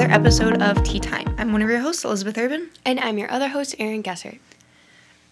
another 0.00 0.14
episode 0.14 0.62
of 0.62 0.82
Tea 0.82 0.98
Time. 0.98 1.34
I'm 1.36 1.52
one 1.52 1.60
of 1.60 1.68
your 1.68 1.80
hosts, 1.80 2.06
Elizabeth 2.06 2.38
Urban, 2.38 2.70
And 2.86 2.98
I'm 3.00 3.18
your 3.18 3.30
other 3.30 3.48
host, 3.48 3.74
Erin 3.78 4.00
Gessert. 4.00 4.38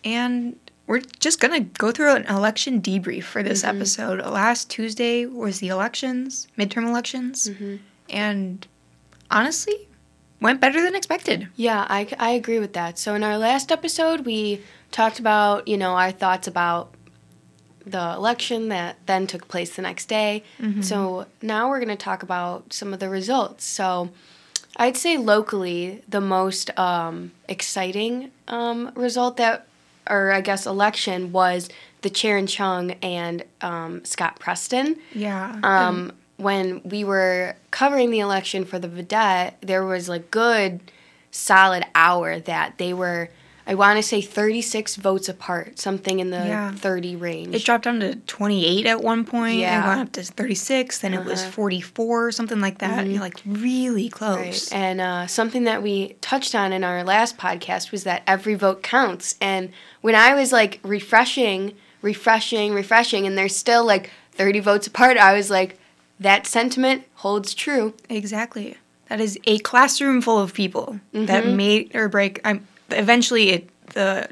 and 0.05 0.59
we're 0.87 1.01
just 1.21 1.41
gonna 1.41 1.61
go 1.61 1.91
through 1.91 2.15
an 2.17 2.27
election 2.27 2.83
debrief 2.83 3.23
for 3.23 3.43
this 3.43 3.63
mm-hmm. 3.63 3.79
episode. 3.79 4.19
Last 4.27 4.69
Tuesday 4.69 5.25
was 5.25 5.61
the 5.61 5.69
elections, 5.69 6.49
midterm 6.59 6.87
elections, 6.87 7.49
mm-hmm. 7.49 7.77
and 8.11 8.67
honestly, 9.31 9.89
went 10.39 10.61
better 10.61 10.83
than 10.83 10.95
expected. 10.95 11.49
Yeah, 11.57 11.87
I, 11.89 12.07
I 12.19 12.33
agree 12.33 12.59
with 12.59 12.75
that. 12.75 12.99
So 12.99 13.15
in 13.15 13.25
our 13.25 13.39
last 13.39 13.73
episode, 13.73 14.27
we 14.27 14.61
talked 14.91 15.19
about, 15.19 15.67
you 15.67 15.79
know, 15.79 15.93
our 15.93 16.13
thoughts 16.13 16.47
about 16.47 16.93
the 17.87 18.13
election 18.13 18.69
that 18.69 18.97
then 19.07 19.27
took 19.27 19.49
place 19.49 19.77
the 19.77 19.83
next 19.83 20.11
day. 20.11 20.43
Mm-hmm. 20.61 20.83
So 20.83 21.25
now 21.41 21.71
we're 21.71 21.83
going 21.83 21.89
to 21.89 21.97
talk 21.97 22.23
about 22.23 22.75
some 22.75 22.93
of 22.93 23.01
the 23.01 23.09
results. 23.09 23.65
So 23.65 24.11
I'd 24.79 24.97
say 24.97 25.17
locally, 25.17 26.03
the 26.09 26.21
most 26.21 26.77
um, 26.79 27.33
exciting 27.49 28.31
um, 28.47 28.93
result 28.95 29.37
that, 29.39 29.67
or 30.09 30.33
I 30.33 30.41
guess 30.41 30.67
election, 30.67 31.33
was 31.33 31.69
the 32.03 32.15
Sharon 32.15 32.47
Chung 32.47 32.93
and 33.03 33.45
um, 33.61 34.05
Scott 34.05 34.39
Preston. 34.39 34.97
Yeah. 35.13 35.59
um, 35.63 36.13
when 36.37 36.81
we 36.85 37.03
were 37.03 37.57
covering 37.73 38.11
the 38.11 38.21
election 38.21 38.65
for 38.65 38.79
the 38.79 38.89
Vidette, 38.89 39.55
there 39.61 39.85
was 39.85 40.09
a 40.09 40.21
good 40.21 40.81
solid 41.33 41.85
hour 41.95 42.39
that 42.39 42.79
they 42.79 42.93
were, 42.93 43.29
I 43.69 43.75
want 43.75 43.99
to 43.99 44.03
say 44.03 44.23
36 44.23 44.97
votes 44.97 45.29
apart, 45.29 45.79
something 45.79 46.21
in 46.21 46.31
the 46.31 46.39
Yeah. 46.39 46.73
30 46.73 47.17
range. 47.17 47.55
it 47.55 47.63
dropped 47.65 47.85
down 47.85 48.01
to 48.01 48.15
28 48.17 48.87
at 48.87 49.03
one 49.03 49.25
point 49.27 49.53
and 49.53 49.61
Yeah. 49.61 49.87
went 49.87 50.01
up 50.01 50.13
to 50.13 50.23
36 50.25 50.99
then 50.99 51.13
it 51.13 51.23
was 51.25 51.43
Uh-huh. 51.43 51.51
44 51.51 52.33
something 52.33 52.61
like 52.63 52.79
that 52.79 53.07
You're 53.07 53.21
like 53.21 53.41
really 53.45 54.09
close 54.09 54.73
Right. 54.73 54.81
And 54.81 55.01
uh, 55.03 55.27
something 55.27 55.65
that 55.65 55.83
we 55.83 56.17
touched 56.23 56.55
on 56.55 56.73
in 56.73 56.83
our 56.83 57.05
last 57.05 57.37
podcast 57.37 57.93
was 57.93 58.05
that 58.05 58.23
every 58.27 58.55
vote 58.55 58.83
counts. 58.83 59.37
And 59.41 59.69
when 60.01 60.15
I 60.15 60.35
was 60.35 60.51
like 60.51 60.81
refreshing, 60.83 61.75
refreshing, 62.01 62.73
refreshing, 62.73 63.27
and 63.27 63.37
there's 63.37 63.55
still 63.55 63.85
like 63.85 64.11
30 64.33 64.61
votes 64.61 64.87
apart, 64.87 65.17
I 65.19 65.35
was 65.35 65.51
like, 65.51 65.79
that 66.19 66.47
sentiment 66.47 67.05
holds 67.17 67.53
true. 67.55 67.93
Exactly. 68.09 68.77
That 69.11 69.21
is 69.21 69.39
a 69.45 69.59
classroom 69.59 70.21
full 70.23 70.39
of 70.39 70.55
people 70.55 71.01
that 71.13 71.45
Mm-hmm. 71.45 71.57
made 71.57 71.95
or 71.95 72.09
break. 72.09 72.41
Um, 72.45 72.67
eventually, 72.91 73.51
it, 73.51 73.71
the 73.95 74.29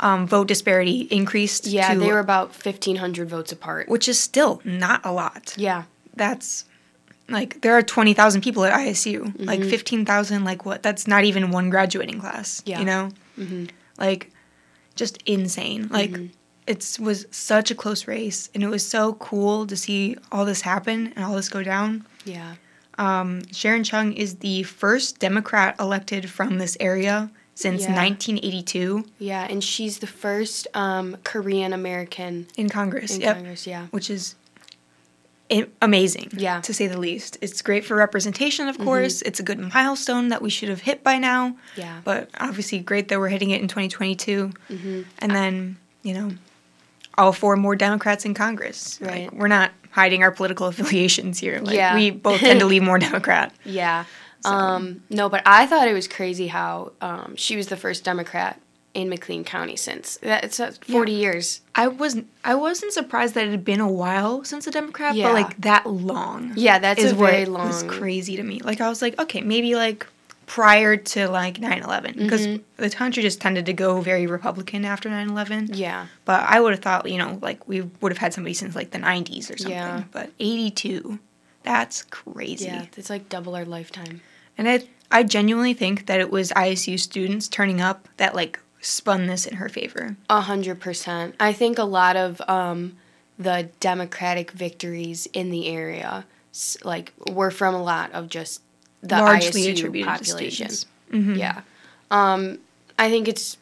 um, 0.00 0.26
vote 0.26 0.48
disparity 0.48 1.02
increased. 1.10 1.66
Yeah, 1.66 1.94
to, 1.94 1.98
they 2.00 2.06
were 2.12 2.18
about 2.20 2.48
1,500 2.64 3.28
votes 3.28 3.52
apart. 3.52 3.88
which 3.88 4.08
is 4.08 4.18
still 4.18 4.60
not 4.64 5.04
a 5.04 5.12
lot. 5.12 5.54
Yeah. 5.56 5.84
That's 6.14 6.64
like 7.28 7.60
there 7.60 7.74
are 7.76 7.82
twenty 7.82 8.14
thousand 8.14 8.40
people 8.42 8.64
at 8.64 8.72
ISU. 8.72 9.24
Like 9.38 9.60
Mm-hmm. 9.60 9.70
fifteen 9.70 10.04
thousand. 10.04 10.44
Like 10.44 10.64
what? 10.64 10.82
That's 10.82 11.06
not 11.06 11.24
even 11.24 11.50
one 11.50 11.70
graduating 11.70 12.20
class. 12.20 12.62
Yeah. 12.66 12.78
You 12.80 12.84
know. 12.84 13.10
Mm-hmm. 13.38 13.66
Like, 13.98 14.30
just 14.96 15.22
insane. 15.26 15.88
Like. 15.90 16.16
It 16.66 16.98
was 17.00 17.24
such 17.30 17.70
a 17.70 17.74
close 17.74 18.06
race, 18.06 18.50
and 18.54 18.62
it 18.62 18.68
was 18.68 18.84
so 18.86 19.14
cool 19.14 19.66
to 19.68 19.74
see 19.74 20.16
all 20.30 20.44
this 20.44 20.60
happen 20.60 21.14
and 21.16 21.24
all 21.24 21.34
this 21.34 21.48
go 21.48 21.62
down. 21.62 22.04
Yeah. 22.26 22.56
Um, 22.98 23.40
Sharon 23.52 23.84
Chung 23.84 24.12
is 24.12 24.34
the 24.36 24.64
first 24.64 25.18
Democrat 25.18 25.76
elected 25.80 26.28
from 26.28 26.58
this 26.58 26.76
area 26.78 27.30
since 27.58 27.82
Yeah. 27.82 27.94
1982 27.94 29.04
Yeah, 29.18 29.44
and 29.50 29.64
she's 29.64 29.98
the 29.98 30.06
first 30.06 30.68
um, 30.74 31.16
Korean 31.24 31.72
American 31.72 32.46
in 32.56 32.68
Congress. 32.68 33.14
in 33.16 33.20
yep. 33.22 33.34
Congress. 33.36 33.66
Yeah. 33.66 33.86
Which 33.90 34.10
is 34.10 34.36
amazing, 35.82 36.28
Yeah. 36.36 36.54
Mm-hmm. 36.56 36.60
to 36.62 36.74
say 36.74 36.86
the 36.86 36.98
least. 37.00 37.38
It's 37.40 37.62
great 37.62 37.84
for 37.84 37.96
representation, 37.96 38.68
of 38.68 38.78
course. 38.78 39.22
It's 39.22 39.40
a 39.40 39.42
good 39.42 39.58
milestone 39.58 40.28
that 40.28 40.40
we 40.42 40.50
should 40.50 40.68
have 40.68 40.82
hit 40.82 41.02
by 41.02 41.18
now. 41.18 41.56
Yeah. 41.76 42.00
But 42.04 42.28
obviously, 42.38 42.78
great 42.80 43.08
that 43.08 43.18
we're 43.18 43.28
hitting 43.28 43.50
it 43.50 43.60
in 43.60 43.66
2022. 43.68 44.52
hmm 44.68 45.02
And 45.18 45.32
then, 45.34 45.78
you 46.02 46.14
know, 46.14 46.30
all 47.16 47.32
four 47.32 47.56
more 47.56 47.74
Democrats 47.74 48.24
in 48.24 48.34
Congress. 48.34 48.98
Right. 49.00 49.24
Like, 49.24 49.32
we're 49.32 49.48
not 49.48 49.72
hiding 49.90 50.22
our 50.22 50.30
political 50.30 50.66
affiliations 50.72 51.38
here. 51.40 51.58
Like, 51.60 51.74
Yeah. 51.74 51.94
We 51.96 52.10
both 52.12 52.40
tend 52.40 52.60
to 52.60 52.66
lean 52.66 52.84
more 52.84 52.98
Democrat. 53.10 53.52
Yeah. 53.64 54.04
Um, 54.44 55.02
no, 55.10 55.28
but 55.28 55.42
I 55.46 55.66
thought 55.66 55.88
it 55.88 55.92
was 55.94 56.08
crazy 56.08 56.46
how 56.48 56.92
um, 57.00 57.34
she 57.36 57.56
was 57.56 57.68
the 57.68 57.76
first 57.76 58.04
Democrat 58.04 58.60
in 58.94 59.08
McLean 59.08 59.44
County 59.44 59.76
since 59.76 60.16
that's 60.22 60.58
uh, 60.58 60.72
40 60.82 61.12
years. 61.12 61.60
I 61.74 61.88
wasn't. 61.88 62.28
I 62.44 62.54
wasn't 62.54 62.92
surprised 62.92 63.34
that 63.34 63.46
it 63.46 63.50
had 63.50 63.64
been 63.64 63.80
a 63.80 63.90
while 63.90 64.44
since 64.44 64.66
a 64.66 64.70
Democrat, 64.70 65.14
Yeah. 65.14 65.28
but 65.28 65.34
like 65.34 65.60
that 65.60 65.86
long. 65.86 66.52
Yeah, 66.56 66.78
that's 66.78 67.02
is 67.02 67.12
a 67.12 67.14
very 67.14 67.44
long. 67.44 67.68
was 67.68 67.82
crazy 67.84 68.36
to 68.36 68.42
me. 68.42 68.60
Like 68.60 68.80
I 68.80 68.88
was 68.88 69.02
like, 69.02 69.18
okay, 69.20 69.40
maybe 69.42 69.74
like 69.74 70.06
prior 70.46 70.96
to 70.96 71.28
like 71.28 71.58
9-11 71.58 72.16
because 72.16 72.46
Mm-hmm. 72.46 72.82
the 72.82 72.88
country 72.88 73.22
just 73.22 73.38
tended 73.38 73.66
to 73.66 73.74
go 73.74 74.00
very 74.00 74.26
Republican 74.26 74.86
after 74.86 75.10
9-11. 75.10 75.76
Yeah. 75.76 76.06
But 76.24 76.40
I 76.48 76.58
would 76.58 76.72
have 76.72 76.80
thought, 76.82 77.08
you 77.10 77.18
know, 77.18 77.38
like 77.42 77.68
we 77.68 77.82
would 78.00 78.10
have 78.12 78.18
had 78.18 78.32
somebody 78.32 78.54
since 78.54 78.74
like 78.74 78.90
the 78.92 78.98
nineties 78.98 79.50
or 79.50 79.58
something. 79.58 79.76
Yeah. 79.76 80.04
But 80.10 80.30
eighty 80.40 80.70
two, 80.70 81.18
that's 81.64 82.02
crazy. 82.04 82.64
Yeah. 82.64 82.86
It's 82.96 83.10
like 83.10 83.28
double 83.28 83.54
our 83.54 83.66
lifetime. 83.66 84.22
And 84.58 84.68
I 84.68 84.82
I 85.10 85.22
genuinely 85.22 85.72
think 85.72 86.04
that 86.06 86.20
it 86.20 86.30
was 86.30 86.50
ISU 86.52 86.98
students 87.00 87.48
turning 87.48 87.80
up 87.80 88.08
that 88.18 88.34
like 88.34 88.60
spun 88.80 89.26
this 89.26 89.46
in 89.46 89.56
her 89.56 89.68
favor. 89.70 90.16
A 90.28 90.42
hundred 90.42 90.80
percent. 90.80 91.34
I 91.40 91.52
think 91.54 91.78
a 91.78 91.84
lot 91.84 92.16
of 92.16 92.42
um, 92.48 92.96
the 93.38 93.70
Democratic 93.80 94.50
victories 94.50 95.26
in 95.32 95.50
the 95.50 95.68
area, 95.68 96.26
like, 96.84 97.12
were 97.30 97.50
from 97.50 97.74
a 97.74 97.82
lot 97.82 98.12
of 98.12 98.28
just 98.28 98.60
the 99.02 99.16
Largely 99.16 99.62
ISU 99.62 100.04
population. 100.04 100.68
Mhm. 101.12 101.38
Yeah. 101.38 101.60
Um, 102.10 102.58
I 102.98 103.08
think 103.08 103.28
it's 103.28 103.56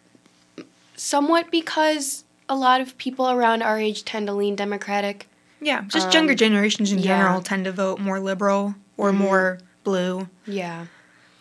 somewhat 0.96 1.50
because 1.50 2.24
a 2.48 2.56
lot 2.56 2.80
of 2.80 2.96
people 2.98 3.28
around 3.30 3.62
our 3.62 3.78
age 3.78 4.04
tend 4.04 4.26
to 4.28 4.32
lean 4.32 4.56
Democratic. 4.56 5.28
Yeah, 5.60 5.82
just 5.88 6.08
Um, 6.08 6.12
younger 6.12 6.34
generations 6.34 6.90
in 6.92 6.98
yeah. 6.98 7.04
general 7.18 7.42
tend 7.42 7.64
to 7.66 7.72
vote 7.72 7.98
more 7.98 8.18
liberal 8.20 8.74
or 8.96 9.12
Mhm. 9.12 9.16
more 9.16 9.58
blue. 9.90 10.28
Yeah. 10.46 10.86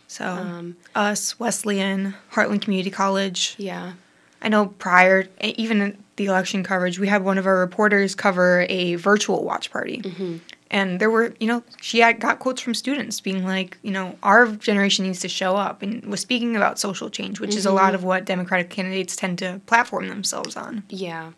So 0.07 0.25
Um, 0.25 0.77
us, 0.93 1.39
Wesleyan, 1.39 2.13
Heartland 2.33 2.61
Community 2.61 2.91
College. 2.91 3.55
yeah. 3.57 3.93
I 4.41 4.47
know 4.49 4.67
prior, 4.67 5.27
even 5.41 5.81
in 5.81 5.97
the 6.17 6.25
election 6.27 6.63
coverage, 6.63 6.99
we 6.99 7.07
had 7.07 7.23
one 7.23 7.39
of 7.39 7.47
our 7.47 7.57
reporters 7.57 8.13
cover 8.13 8.65
a 8.69 8.95
virtual 8.95 9.43
watch 9.43 9.71
party. 9.71 9.97
hmm 10.07 10.37
And 10.71 10.99
there 10.99 11.09
were, 11.09 11.33
you 11.39 11.47
know, 11.47 11.63
she 11.81 11.99
had 11.99 12.19
got 12.19 12.37
quotes 12.39 12.61
from 12.61 12.73
students 12.75 13.19
being 13.21 13.43
like, 13.45 13.77
you 13.81 13.91
know, 13.91 14.17
our 14.21 14.47
generation 14.69 15.05
needs 15.05 15.19
to 15.21 15.29
show 15.29 15.55
up 15.55 15.81
and 15.81 16.03
was 16.05 16.19
speaking 16.21 16.55
about 16.55 16.77
social 16.79 17.09
change, 17.09 17.39
which 17.39 17.55
is 17.55 17.65
a 17.65 17.71
lot 17.71 17.91
Mhm. 17.91 17.95
of 17.95 18.03
what 18.03 18.25
Democratic 18.25 18.69
candidates 18.69 19.15
tend 19.15 19.37
to 19.39 19.61
platform 19.65 20.07
themselves 20.09 20.55
on. 20.55 20.83
Yeah. 20.89 21.31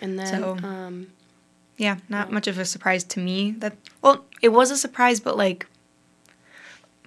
And 0.00 0.18
then, 0.18 0.26
So- 0.26 0.58
um, 0.62 1.06
Yeah, 1.76 1.96
not 2.08 2.30
much 2.30 2.46
of 2.46 2.56
a 2.58 2.64
surprise 2.64 3.02
to 3.14 3.18
me. 3.20 3.54
That 3.58 3.72
well, 4.02 4.24
it 4.42 4.50
was 4.58 4.70
a 4.70 4.76
surprise, 4.76 5.18
but 5.20 5.36
like, 5.36 5.66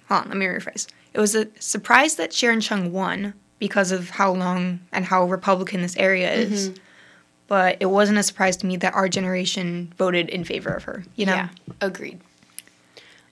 hold 0.08 0.22
on, 0.22 0.28
let 0.28 0.36
me 0.36 0.46
rephrase. 0.46 0.86
It 1.14 1.20
was 1.20 1.34
a 1.34 1.48
surprise 1.58 2.16
that 2.16 2.32
Sharon 2.32 2.60
Chung 2.60 2.92
won 2.92 3.34
because 3.58 3.90
of 3.92 4.10
how 4.10 4.32
long 4.32 4.80
and 4.92 5.04
how 5.04 5.24
Republican 5.24 5.82
this 5.82 5.96
area 5.96 6.32
is. 6.32 6.70
Mhm. 6.70 6.78
But 7.48 7.78
it 7.80 7.86
wasn't 7.86 8.18
a 8.18 8.22
surprise 8.22 8.56
to 8.58 8.66
me 8.66 8.76
that 8.76 8.94
our 8.94 9.08
generation 9.08 9.92
voted 9.96 10.28
in 10.28 10.44
favor 10.44 10.70
of 10.70 10.84
her. 10.84 11.04
You 11.16 11.26
know, 11.26 11.34
Yeah, 11.34 11.48
agreed. 11.80 12.20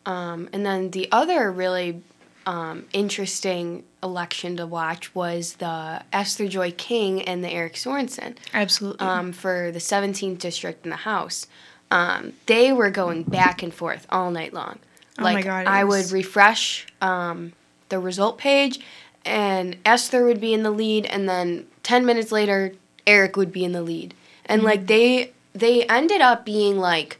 Um, 0.06 0.48
and 0.52 0.64
then 0.64 0.90
the 0.92 1.08
other 1.12 1.50
really 1.52 2.02
um, 2.46 2.86
interesting 2.92 3.82
election 4.04 4.56
to 4.56 4.66
watch 4.66 5.12
was 5.14 5.54
the 5.54 6.02
Esther 6.12 6.46
Joy 6.46 6.70
King 6.70 7.22
and 7.22 7.42
the 7.42 7.50
Eric 7.50 7.74
Sorensen 7.74 8.36
absolutely. 8.54 9.04
um, 9.04 9.32
for 9.32 9.72
the 9.72 9.80
17th 9.80 10.38
district 10.38 10.84
in 10.84 10.90
the 10.90 10.96
House. 10.96 11.48
Um, 11.90 12.34
they 12.46 12.72
were 12.72 12.90
going 12.90 13.24
back 13.24 13.62
and 13.64 13.74
forth 13.74 14.06
all 14.10 14.30
night 14.30 14.52
long. 14.54 14.78
Oh 15.18 15.22
Like 15.24 15.44
God, 15.44 15.66
I 15.66 15.84
was- 15.84 16.12
would 16.12 16.18
refresh 16.18 16.86
um, 17.00 17.52
the 17.88 17.98
result 17.98 18.38
page, 18.38 18.80
and 19.24 19.76
Esther 19.84 20.24
would 20.24 20.40
be 20.40 20.52
in 20.54 20.62
the 20.62 20.70
lead, 20.70 21.06
and 21.06 21.28
then 21.28 21.66
10 21.82 22.04
minutes 22.06 22.30
later, 22.32 22.72
Eric 23.06 23.36
would 23.36 23.52
be 23.52 23.64
in 23.64 23.72
the 23.72 23.82
lead, 23.82 24.14
and 24.46 24.60
Mm-hmm. 24.60 24.66
like 24.66 24.86
they 24.86 25.32
they 25.54 25.84
ended 25.84 26.20
up 26.20 26.44
being 26.44 26.78
like 26.78 27.18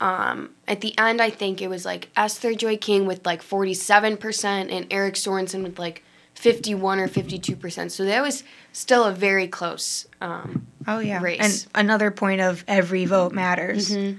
um, 0.00 0.50
at 0.68 0.82
the 0.82 0.96
end, 0.98 1.22
I 1.22 1.30
think 1.30 1.62
it 1.62 1.68
was 1.68 1.84
like 1.86 2.10
Esther 2.16 2.54
Joy 2.54 2.76
King 2.76 3.06
with 3.06 3.24
like 3.24 3.42
47% 3.42 4.44
and 4.70 4.86
Eric 4.90 5.14
Sorensen 5.14 5.62
with 5.62 5.78
like 5.78 6.04
51 6.34 7.00
or 7.00 7.08
52%. 7.08 7.90
So 7.90 8.04
that 8.04 8.20
was 8.22 8.44
still 8.72 9.04
a 9.04 9.12
very 9.12 9.48
close. 9.48 10.06
Um, 10.20 10.66
oh 10.86 10.98
yeah, 10.98 11.22
race. 11.22 11.40
and 11.40 11.66
another 11.86 12.10
point 12.10 12.42
of 12.42 12.62
every 12.68 13.06
vote 13.06 13.32
matters, 13.32 13.96
mhm. 13.96 14.18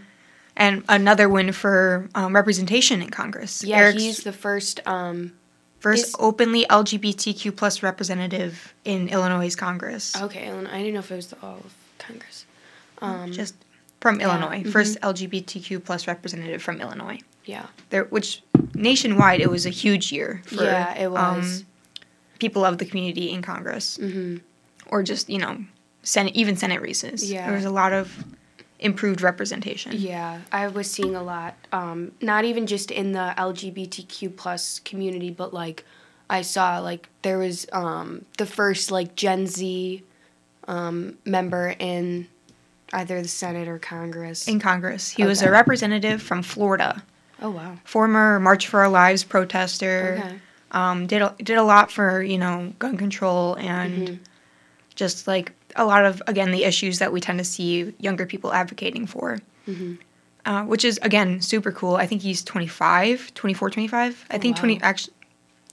And 0.57 0.83
another 0.89 1.30
win 1.30 1.54
for 1.54 2.09
um, 2.15 2.36
representation 2.36 3.01
in 3.01 3.09
Congress. 3.09 3.63
Yeah, 3.63 3.77
Eric's 3.77 4.01
he's 4.01 4.24
the 4.24 4.33
first. 4.33 4.86
Um, 4.86 5.33
first 5.80 6.15
openly 6.19 6.65
LGBTQ 6.65 7.56
plus 7.56 7.83
representative 7.83 8.74
in 8.83 9.07
Illinois 9.09 9.56
Congress. 9.56 10.19
okay, 10.19 10.48
and 10.48 10.68
I 10.68 10.80
didn't 10.80 10.95
know 10.95 11.00
if 11.00 11.12
it 11.12 11.15
was 11.15 11.33
all 11.42 11.57
of 11.63 11.74
Congress. 12.00 12.45
Um, 13.00 13.31
just 13.31 13.54
from 14.01 14.19
yeah, 14.19 14.25
Illinois. 14.25 14.63
mhm. 14.63 14.71
First 14.71 15.00
LGBTQ 15.01 15.86
plus 15.86 16.07
representative 16.07 16.62
from 16.62 16.81
Illinois. 16.81 17.19
Yeah. 17.45 17.68
There, 17.92 18.06
which 18.06 18.42
nationwide 18.74 19.39
it 19.39 19.50
was 19.50 19.65
a 19.65 19.69
huge 19.69 20.12
year 20.12 20.42
for 20.45 20.63
yeah, 20.63 20.98
it 20.98 21.12
was. 21.12 21.62
um, 21.62 21.68
people 22.39 22.65
of 22.65 22.80
the 22.80 22.86
community 22.86 23.31
in 23.31 23.42
Congress, 23.44 23.98
mm-hmm. 24.00 24.38
or 24.88 25.04
just 25.04 25.30
you 25.30 25.38
know, 25.38 25.63
Senate 26.01 26.36
even 26.36 26.57
Senate 26.57 26.81
races. 26.81 27.31
Yeah. 27.31 27.45
there 27.45 27.56
was 27.56 27.65
a 27.65 27.69
lot 27.69 27.94
of 27.94 28.25
improved 28.80 29.22
representation. 29.22 29.94
Yeah, 29.96 30.42
I 30.52 30.68
was 30.68 30.90
seeing 30.90 31.16
a 31.16 31.24
lot. 31.24 31.56
Um, 31.72 32.12
not 32.22 32.46
even 32.46 32.68
just 32.68 32.92
in 32.92 33.12
the 33.12 33.34
LGBTQ 33.38 34.36
plus 34.36 34.80
community, 34.80 35.32
but 35.32 35.54
like 35.54 35.84
I 36.30 36.42
saw 36.42 36.80
like 36.80 37.10
there 37.22 37.38
was 37.38 37.66
um, 37.72 38.26
the 38.38 38.46
first 38.46 38.92
like 38.92 39.16
Gen 39.16 39.48
Z 39.48 40.04
um, 40.68 41.18
member 41.26 41.74
in 41.80 42.28
either 42.94 43.22
the 43.22 43.28
Senate 43.28 43.68
or 43.68 43.80
Congress. 43.80 44.48
In 44.48 44.60
Congress, 44.60 45.10
he 45.12 45.24
was 45.26 45.42
a 45.42 45.50
representative 45.52 46.22
from 46.22 46.44
Florida, 46.44 47.04
oh 47.42 47.50
wow. 47.52 47.78
former 47.84 48.40
March 48.40 48.68
for 48.68 48.82
Our 48.82 48.90
Lives 48.90 49.24
protester. 49.24 50.22
Okay. 50.24 50.36
Um, 50.72 51.08
did 51.08 51.22
a, 51.22 51.34
did 51.42 51.58
a 51.58 51.64
lot 51.64 51.92
for 51.92 52.22
you 52.22 52.38
know 52.38 52.74
gun 52.78 52.98
control 52.98 53.56
and 53.56 54.08
Mhm. 54.08 54.20
just 54.96 55.26
like 55.28 55.54
a 55.75 55.86
lot 55.86 56.06
of 56.06 56.22
again 56.28 56.52
the 56.52 56.64
issues 56.64 57.00
that 57.00 57.12
we 57.12 57.19
tend 57.22 57.40
to 57.40 57.46
see 57.46 57.94
younger 58.00 58.25
people 58.25 58.54
advocating 58.54 59.06
for. 59.08 59.40
Mhm. 59.68 59.98
Uh, 60.46 60.64
which 60.64 60.86
is 60.86 60.98
again 61.02 61.42
super 61.42 61.72
cool. 61.72 61.96
I 61.98 62.06
think 62.08 62.22
he's 62.22 62.42
25, 62.44 63.34
24, 63.34 63.69
25. 63.69 64.25
I 64.31 64.36
Oh, 64.36 64.40
think 64.40 64.56
wow. 64.56 64.62
20 64.62 64.81
actually 64.81 65.14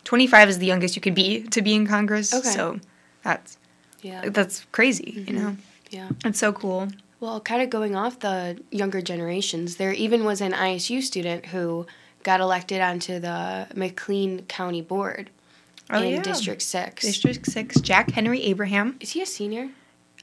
25 0.05 0.49
is 0.49 0.58
the 0.58 0.67
youngest 0.67 0.96
you 0.96 1.02
could 1.02 1.14
be 1.14 1.43
to 1.44 1.62
be 1.62 1.75
in 1.75 1.87
Congress. 1.87 2.35
Okay. 2.35 2.49
So 2.50 2.81
that's 3.23 3.56
Yeah. 4.02 4.29
that's 4.29 4.67
crazy, 4.73 5.25
you 5.29 5.32
Mhm. 5.32 5.35
know. 5.35 5.56
Yeah. 5.91 6.08
It's 6.25 6.38
so 6.41 6.52
cool. 6.52 6.88
Well, 7.20 7.41
kind 7.41 7.62
of 7.62 7.70
going 7.70 7.94
off 7.96 8.19
the 8.19 8.58
younger 8.70 9.00
generations, 9.00 9.76
there 9.76 9.93
even 9.93 10.25
was 10.25 10.41
an 10.43 10.52
ISU 10.52 11.00
student 11.00 11.46
who 11.46 11.87
got 12.25 12.41
elected 12.41 12.81
onto 12.82 13.19
the 13.20 13.69
McLean 13.75 14.43
County 14.49 14.82
Board 14.82 15.31
Oh, 15.88 16.02
in 16.02 16.14
yeah. 16.14 16.23
District 16.23 16.61
6. 16.61 17.05
District 17.05 17.46
6, 17.46 17.81
Jack 17.81 18.11
Henry 18.11 18.43
Abraham. 18.43 18.96
Is 19.00 19.12
he 19.12 19.23
a 19.23 19.26
senior? 19.26 19.69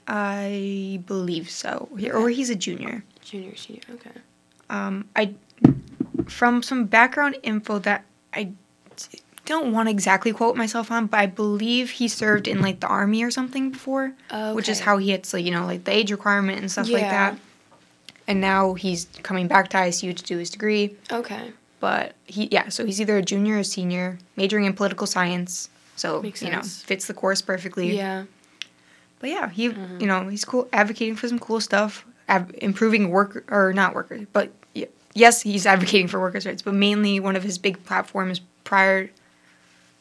I 0.08 1.00
believe 1.06 1.48
so. 1.50 1.88
Or 2.12 2.28
he's 2.30 2.50
a 2.50 2.54
junior. 2.56 3.04
Junior, 3.22 3.56
senior. 3.56 3.82
Okay. 3.94 4.10
Um, 4.70 5.08
I 5.14 5.34
from 6.26 6.62
some 6.62 6.86
background 6.86 7.36
info 7.42 7.78
that 7.80 8.04
I 8.32 8.52
don't 9.44 9.72
want 9.72 9.88
to 9.88 9.90
exactly 9.90 10.32
quote 10.32 10.56
myself 10.56 10.90
on, 10.90 11.06
but 11.06 11.18
I 11.20 11.26
believe 11.26 11.90
he 11.92 12.08
served 12.08 12.46
in 12.48 12.60
like 12.62 12.80
the 12.80 12.86
army 12.86 13.22
or 13.22 13.30
something 13.30 13.70
before, 13.70 14.14
which 14.52 14.68
is 14.68 14.80
how 14.80 14.98
he 14.98 15.10
hits 15.10 15.32
like 15.34 15.44
you 15.44 15.50
know 15.50 15.66
like 15.66 15.84
the 15.84 15.92
age 15.92 16.10
requirement 16.10 16.58
and 16.60 16.70
stuff 16.70 16.88
like 16.88 17.02
that. 17.02 17.38
And 18.28 18.40
now 18.40 18.74
he's 18.74 19.06
coming 19.24 19.48
back 19.48 19.68
to 19.70 19.76
ISU 19.78 20.16
to 20.16 20.22
do 20.22 20.38
his 20.38 20.48
degree, 20.48 20.96
Okay. 21.10 21.50
but 21.80 22.14
he 22.24 22.48
yeah, 22.52 22.68
so 22.68 22.86
he's 22.86 23.00
either 23.00 23.16
a 23.18 23.22
junior 23.22 23.58
or 23.58 23.64
senior, 23.64 24.18
majoring 24.36 24.64
in 24.64 24.74
political 24.74 25.06
science. 25.06 25.68
So 25.96 26.22
Makes 26.22 26.42
you 26.42 26.50
know 26.50 26.62
fits 26.62 27.06
the 27.06 27.14
course 27.14 27.42
perfectly. 27.42 27.96
Yeah. 27.96 28.24
But 29.22 29.30
yeah, 29.30 29.48
he 29.48 29.70
Mhm. 29.70 30.00
you 30.00 30.06
know 30.08 30.28
he's 30.28 30.44
cool 30.44 30.68
advocating 30.72 31.14
for 31.16 31.28
some 31.28 31.38
cool 31.38 31.60
stuff, 31.60 32.04
ab- 32.28 32.52
improving 32.58 33.08
work 33.08 33.44
or 33.50 33.72
not 33.72 33.94
workers, 33.94 34.26
but 34.32 34.50
y- 34.74 34.88
yes, 35.14 35.42
he's 35.42 35.64
advocating 35.64 36.08
for 36.08 36.18
workers' 36.20 36.44
rights. 36.44 36.60
But 36.60 36.74
mainly 36.74 37.20
one 37.20 37.36
of 37.36 37.44
his 37.44 37.56
big 37.56 37.82
platforms 37.84 38.40
prior 38.64 39.10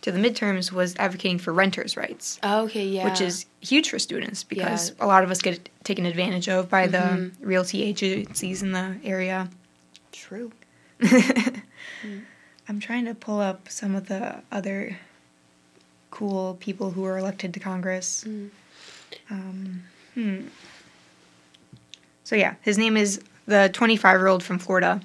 to 0.02 0.12
the 0.12 0.18
midterms 0.18 0.72
was 0.72 0.96
advocating 0.98 1.38
for 1.38 1.54
renters' 1.54 1.96
rights, 1.96 2.40
Okay, 2.44 2.88
yeah. 2.88 3.06
which 3.06 3.22
is 3.22 3.46
huge 3.60 3.92
for 3.92 4.00
students 4.00 4.44
because 4.44 4.90
Yeah. 4.98 5.06
a 5.06 5.08
lot 5.08 5.24
of 5.24 5.30
us 5.30 5.40
get 5.40 5.70
taken 5.84 6.08
advantage 6.08 6.50
of 6.50 6.68
by 6.68 6.88
the 6.88 6.98
Mhm. 6.98 7.32
realty 7.42 7.84
agencies 7.84 8.64
in 8.64 8.72
the 8.72 8.96
area. 9.04 9.50
true. 10.12 10.52
I'm 12.68 12.80
trying 12.80 13.06
to 13.06 13.14
pull 13.14 13.40
up 13.40 13.70
some 13.70 13.96
of 13.96 14.08
the 14.08 14.42
other 14.52 14.98
cool 16.10 16.56
people 16.60 16.92
who 16.92 17.02
were 17.02 17.18
elected 17.18 17.54
to 17.54 17.60
Congress. 17.60 18.24
Mm. 18.28 18.50
Um, 19.32 19.84
hmm. 20.14 20.42
So 22.24 22.36
yeah, 22.36 22.56
his 22.62 22.78
name 22.78 22.96
is 22.98 23.22
the 23.48 23.70
25 23.74 24.20
year 24.20 24.28
old 24.28 24.44
from 24.44 24.60
Florida. 24.60 25.02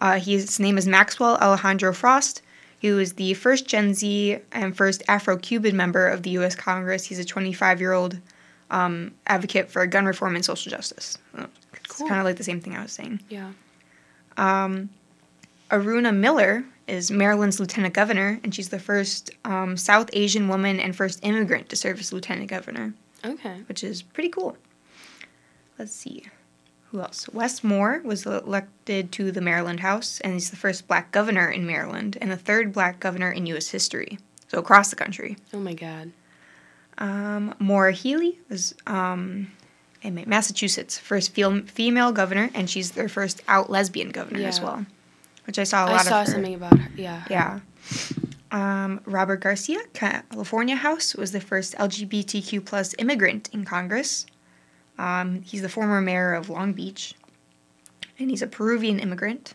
Uh, 0.00 0.18
his 0.18 0.58
name 0.60 0.76
is 0.76 0.86
Maxwell 0.86 1.36
Alejandro 1.36 1.92
Frost. 1.92 2.42
He 2.78 2.90
was 2.90 3.14
the 3.14 3.32
first 3.34 3.66
Gen 3.66 3.94
Z 3.94 4.38
and 4.52 4.76
first 4.76 5.02
Afro-Cuban 5.08 5.74
member 5.76 6.06
of 6.06 6.22
the 6.22 6.30
U.S. 6.30 6.54
Congress. 6.54 7.04
He's 7.06 7.18
a 7.18 7.24
25 7.24 7.80
year 7.80 7.92
old 7.92 8.18
um, 8.70 9.12
advocate 9.26 9.70
for 9.70 9.86
gun 9.86 10.04
reform 10.04 10.34
and 10.34 10.44
social 10.44 10.70
justice. 10.70 11.16
Uh, 11.36 11.46
It's 11.74 11.96
Cool. 11.96 12.08
kind 12.08 12.20
of 12.20 12.24
like 12.26 12.36
the 12.36 12.44
same 12.44 12.60
thing 12.60 12.76
I 12.76 12.82
was 12.82 12.92
saying. 12.92 13.20
Yeah. 13.28 13.52
Um, 14.36 14.90
Aruna 15.70 16.14
Miller 16.14 16.64
is 16.86 17.10
Maryland's 17.10 17.58
lieutenant 17.58 17.94
governor, 17.94 18.38
and 18.44 18.54
she's 18.54 18.68
the 18.68 18.78
first 18.78 19.30
um, 19.44 19.76
South 19.76 20.10
Asian 20.12 20.48
woman 20.48 20.78
and 20.80 20.94
first 20.94 21.20
immigrant 21.22 21.68
to 21.70 21.76
serve 21.76 21.98
as 22.00 22.12
lieutenant 22.12 22.50
governor 22.50 22.92
Okay. 23.24 23.62
which 23.68 23.82
is 23.84 24.02
pretty 24.02 24.28
cool. 24.28 24.56
Let's 25.78 25.92
see. 25.92 26.24
Who 26.90 27.00
else? 27.00 27.28
Wes 27.30 27.64
Moore 27.64 28.00
was 28.04 28.24
elected 28.26 29.10
to 29.12 29.32
the 29.32 29.40
Maryland 29.40 29.80
House, 29.80 30.20
and 30.20 30.32
he's 30.34 30.50
the 30.50 30.56
first 30.56 30.86
black 30.86 31.10
governor 31.10 31.48
in 31.50 31.66
Maryland 31.66 32.16
and 32.20 32.30
the 32.30 32.36
third 32.36 32.72
black 32.72 33.00
governor 33.00 33.32
in 33.32 33.46
U.S. 33.46 33.68
history, 33.70 34.18
so 34.48 34.58
across 34.58 34.90
the 34.90 34.96
country. 34.96 35.36
Oh 35.52 35.58
my 35.58 35.74
god. 35.74 36.12
Um, 36.98 37.54
Maura 37.58 37.90
Healey 37.92 38.38
was 38.48 38.74
um, 38.86 39.50
in 40.02 40.22
Massachusetts, 40.28 40.96
first 40.96 41.34
fem- 41.34 41.66
female 41.66 42.12
governor, 42.12 42.48
and 42.54 42.70
she's 42.70 42.92
their 42.92 43.08
first 43.08 43.42
out 43.48 43.68
lesbian 43.70 44.10
governor 44.10 44.46
as 44.46 44.58
Yeah. 44.58 44.64
well, 44.64 44.86
which 45.48 45.58
I 45.58 45.64
saw 45.64 45.86
a 45.86 45.88
I 45.88 45.92
lot 45.94 46.04
saw 46.04 46.20
of 46.20 46.26
her. 46.28 46.32
something 46.34 46.54
about 46.54 46.78
her. 46.78 46.88
Yeah. 46.96 47.24
Yeah. 47.28 47.60
Um, 48.54 49.00
Robert 49.04 49.38
Garcia, 49.40 49.80
California 49.94 50.76
House, 50.76 51.16
was 51.16 51.32
the 51.32 51.40
first 51.40 51.74
LGBTQ 51.74 52.64
plus 52.64 52.94
immigrant 53.00 53.50
in 53.52 53.64
Congress. 53.64 54.26
Um, 54.96 55.42
he's 55.42 55.60
the 55.62 55.68
former 55.68 56.00
mayor 56.00 56.34
of 56.34 56.48
Long 56.48 56.72
Beach, 56.72 57.14
and 58.16 58.30
he's 58.30 58.42
a 58.42 58.46
Peruvian 58.46 59.00
immigrant. 59.00 59.54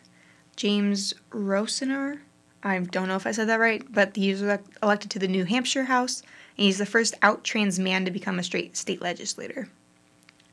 James 0.57 1.13
Roesener, 1.31 2.19
I 2.61 2.77
don't 2.79 3.07
know 3.07 3.15
if 3.15 3.25
I 3.25 3.31
said 3.31 3.47
that 3.47 3.61
right, 3.61 3.81
but 3.89 4.17
he 4.17 4.31
was 4.31 4.41
elected 4.83 5.09
to 5.11 5.19
the 5.19 5.29
New 5.29 5.45
Hampshire 5.45 5.85
House, 5.85 6.21
and 6.57 6.65
he's 6.65 6.77
the 6.77 6.85
first 6.85 7.13
out 7.21 7.45
trans 7.45 7.79
man 7.79 8.03
to 8.03 8.11
become 8.11 8.37
a 8.37 8.43
straight 8.43 8.75
state 8.75 9.01
legislator. 9.01 9.69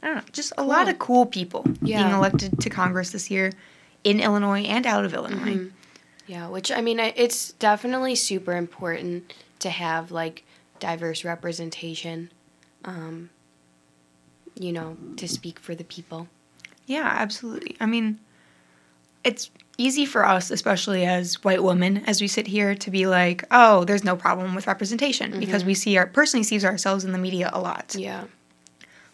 I 0.04 0.06
don't 0.06 0.16
know, 0.18 0.22
just 0.30 0.52
a 0.56 0.62
lot 0.62 0.88
of 0.88 1.00
cool 1.00 1.26
people 1.26 1.64
being 1.82 1.98
elected 2.14 2.60
to 2.60 2.70
Congress 2.70 3.10
this 3.10 3.28
year 3.28 3.50
in 4.04 4.20
Illinois 4.20 4.60
and 4.62 4.86
out 4.86 5.04
of 5.04 5.14
Illinois. 5.14 5.56
Mhm. 5.56 5.72
Yeah, 6.26 6.48
which 6.48 6.72
I 6.72 6.80
mean, 6.80 6.98
it's 6.98 7.52
definitely 7.52 8.14
super 8.14 8.56
important 8.56 9.32
to 9.60 9.70
have 9.70 10.10
like 10.10 10.44
diverse 10.80 11.24
representation, 11.24 12.30
um, 12.84 13.30
you 14.54 14.72
know, 14.72 14.96
to 15.16 15.28
speak 15.28 15.58
for 15.58 15.74
the 15.74 15.84
people. 15.84 16.28
Yeah, 16.86 17.08
absolutely. 17.12 17.76
I 17.80 17.86
mean, 17.86 18.18
it's 19.24 19.50
easy 19.78 20.06
for 20.06 20.24
us, 20.24 20.50
especially 20.50 21.04
as 21.04 21.42
white 21.44 21.62
women, 21.62 21.98
as 22.06 22.20
we 22.20 22.28
sit 22.28 22.46
here, 22.46 22.74
to 22.74 22.90
be 22.90 23.06
like, 23.06 23.44
"Oh, 23.50 23.84
there's 23.84 24.04
no 24.04 24.16
problem 24.16 24.54
with 24.54 24.66
representation," 24.66 25.38
because 25.38 25.64
we 25.64 25.74
see 25.74 25.96
our 25.96 26.06
personally 26.06 26.44
sees 26.44 26.64
ourselves 26.64 27.04
in 27.04 27.12
the 27.12 27.18
media 27.18 27.50
a 27.52 27.60
lot. 27.60 27.94
Yeah. 27.96 28.24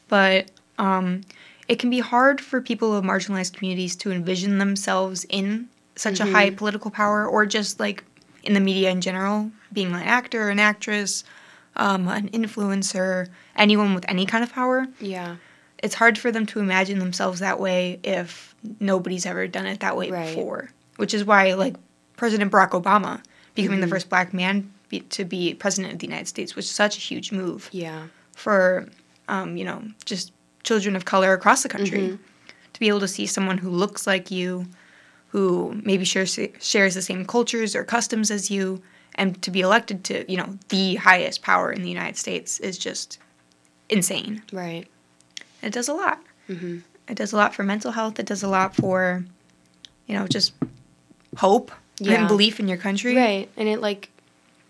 But 0.09 0.51
um, 0.79 1.23
it 1.69 1.79
can 1.79 1.91
be 1.91 2.01
hard 2.01 2.41
for 2.41 2.61
people 2.61 2.95
of 2.95 3.05
marginalized 3.05 3.55
communities 3.55 3.97
to 3.97 4.13
envision 4.13 4.59
themselves 4.59 5.25
in 5.29 5.69
such 5.97 6.21
a 6.21 6.27
high 6.27 6.51
political 6.51 6.91
power, 6.91 7.27
or 7.27 7.47
just 7.47 7.79
like 7.81 8.05
in 8.43 8.55
the 8.55 8.61
media 8.61 8.91
in 8.91 9.01
general, 9.01 9.51
being 9.73 9.89
an 9.89 9.95
actor, 10.03 10.49
an 10.49 10.59
actress, 10.59 11.25
um, 11.77 12.09
an 12.09 12.29
influencer, 12.31 13.29
anyone 13.57 13.95
with 13.95 14.05
any 14.09 14.27
kind 14.27 14.43
of 14.45 14.53
power 14.53 14.87
Yeah. 15.01 15.37
it's 15.83 15.95
hard 15.97 16.17
for 16.19 16.31
them 16.31 16.47
to 16.47 16.61
imagine 16.61 16.99
themselves 17.01 17.41
that 17.41 17.59
way 17.59 17.99
if 18.05 18.55
nobody's 18.79 19.27
ever 19.27 19.47
done 19.49 19.67
it 19.67 19.81
that 19.81 19.97
way 19.97 20.11
Right. 20.11 20.27
before. 20.29 20.71
Which 20.97 21.13
is 21.15 21.25
why, 21.25 21.55
like, 21.55 21.75
President 22.17 22.53
Barack 22.53 22.71
Obama 22.71 23.21
becoming 23.57 23.81
the 23.81 23.87
Mhm. 23.87 23.91
first 23.91 24.09
black 24.09 24.33
man 24.33 24.71
be, 24.89 25.01
to 25.01 25.25
be 25.25 25.55
president 25.55 25.93
of 25.95 25.99
the 25.99 26.07
United 26.07 26.29
States 26.29 26.55
was 26.55 26.69
such 26.69 26.97
a 26.97 27.01
huge 27.01 27.33
move 27.33 27.69
Yeah. 27.73 28.03
for, 28.37 28.87
um, 29.29 29.57
you 29.57 29.65
know, 29.65 29.83
just 30.05 30.31
children 30.63 30.95
of 30.95 31.05
color 31.05 31.33
across 31.33 31.63
the 31.65 31.69
country. 31.69 31.99
Mhm. 32.11 32.19
To 32.75 32.81
be 32.81 32.89
able 32.89 33.01
to 33.01 33.09
see 33.09 33.27
someone 33.27 33.59
who 33.59 33.69
looks 33.71 34.07
like 34.07 34.31
you, 34.31 34.67
who 35.33 35.81
maybe 35.85 36.05
shares 36.05 36.39
shares 36.61 36.95
the 36.95 37.03
same 37.03 37.25
cultures 37.25 37.75
or 37.75 37.85
customs 37.85 38.31
as 38.31 38.51
you, 38.51 38.83
and 39.17 39.41
to 39.43 39.51
be 39.51 39.61
elected 39.61 40.05
to, 40.05 40.31
you 40.31 40.37
know, 40.37 40.59
the 40.69 40.95
highest 40.97 41.43
power 41.43 41.73
in 41.73 41.83
the 41.83 41.89
United 41.89 42.17
States 42.17 42.61
is 42.61 42.79
just 42.79 43.19
insane. 43.89 44.43
Right. 44.53 44.87
It 45.63 45.73
does 45.73 45.89
a 45.89 45.95
lot. 45.95 46.19
Hmm 46.47 46.79
it 47.09 47.17
does 47.17 47.33
a 47.33 47.37
lot 47.37 47.53
for 47.53 47.65
mental 47.65 47.91
health. 47.93 48.21
It 48.21 48.27
does 48.27 48.43
a 48.45 48.49
lot 48.49 48.77
for 48.77 49.25
you 50.07 50.15
know 50.17 50.27
just 50.29 50.53
hope 51.39 51.73
Yeah. 51.99 52.15
and 52.21 52.29
belief 52.29 52.61
in 52.61 52.69
your 52.69 52.79
country. 52.79 53.17
Right, 53.17 53.49
and 53.57 53.69
it 53.69 53.81
like 53.81 54.09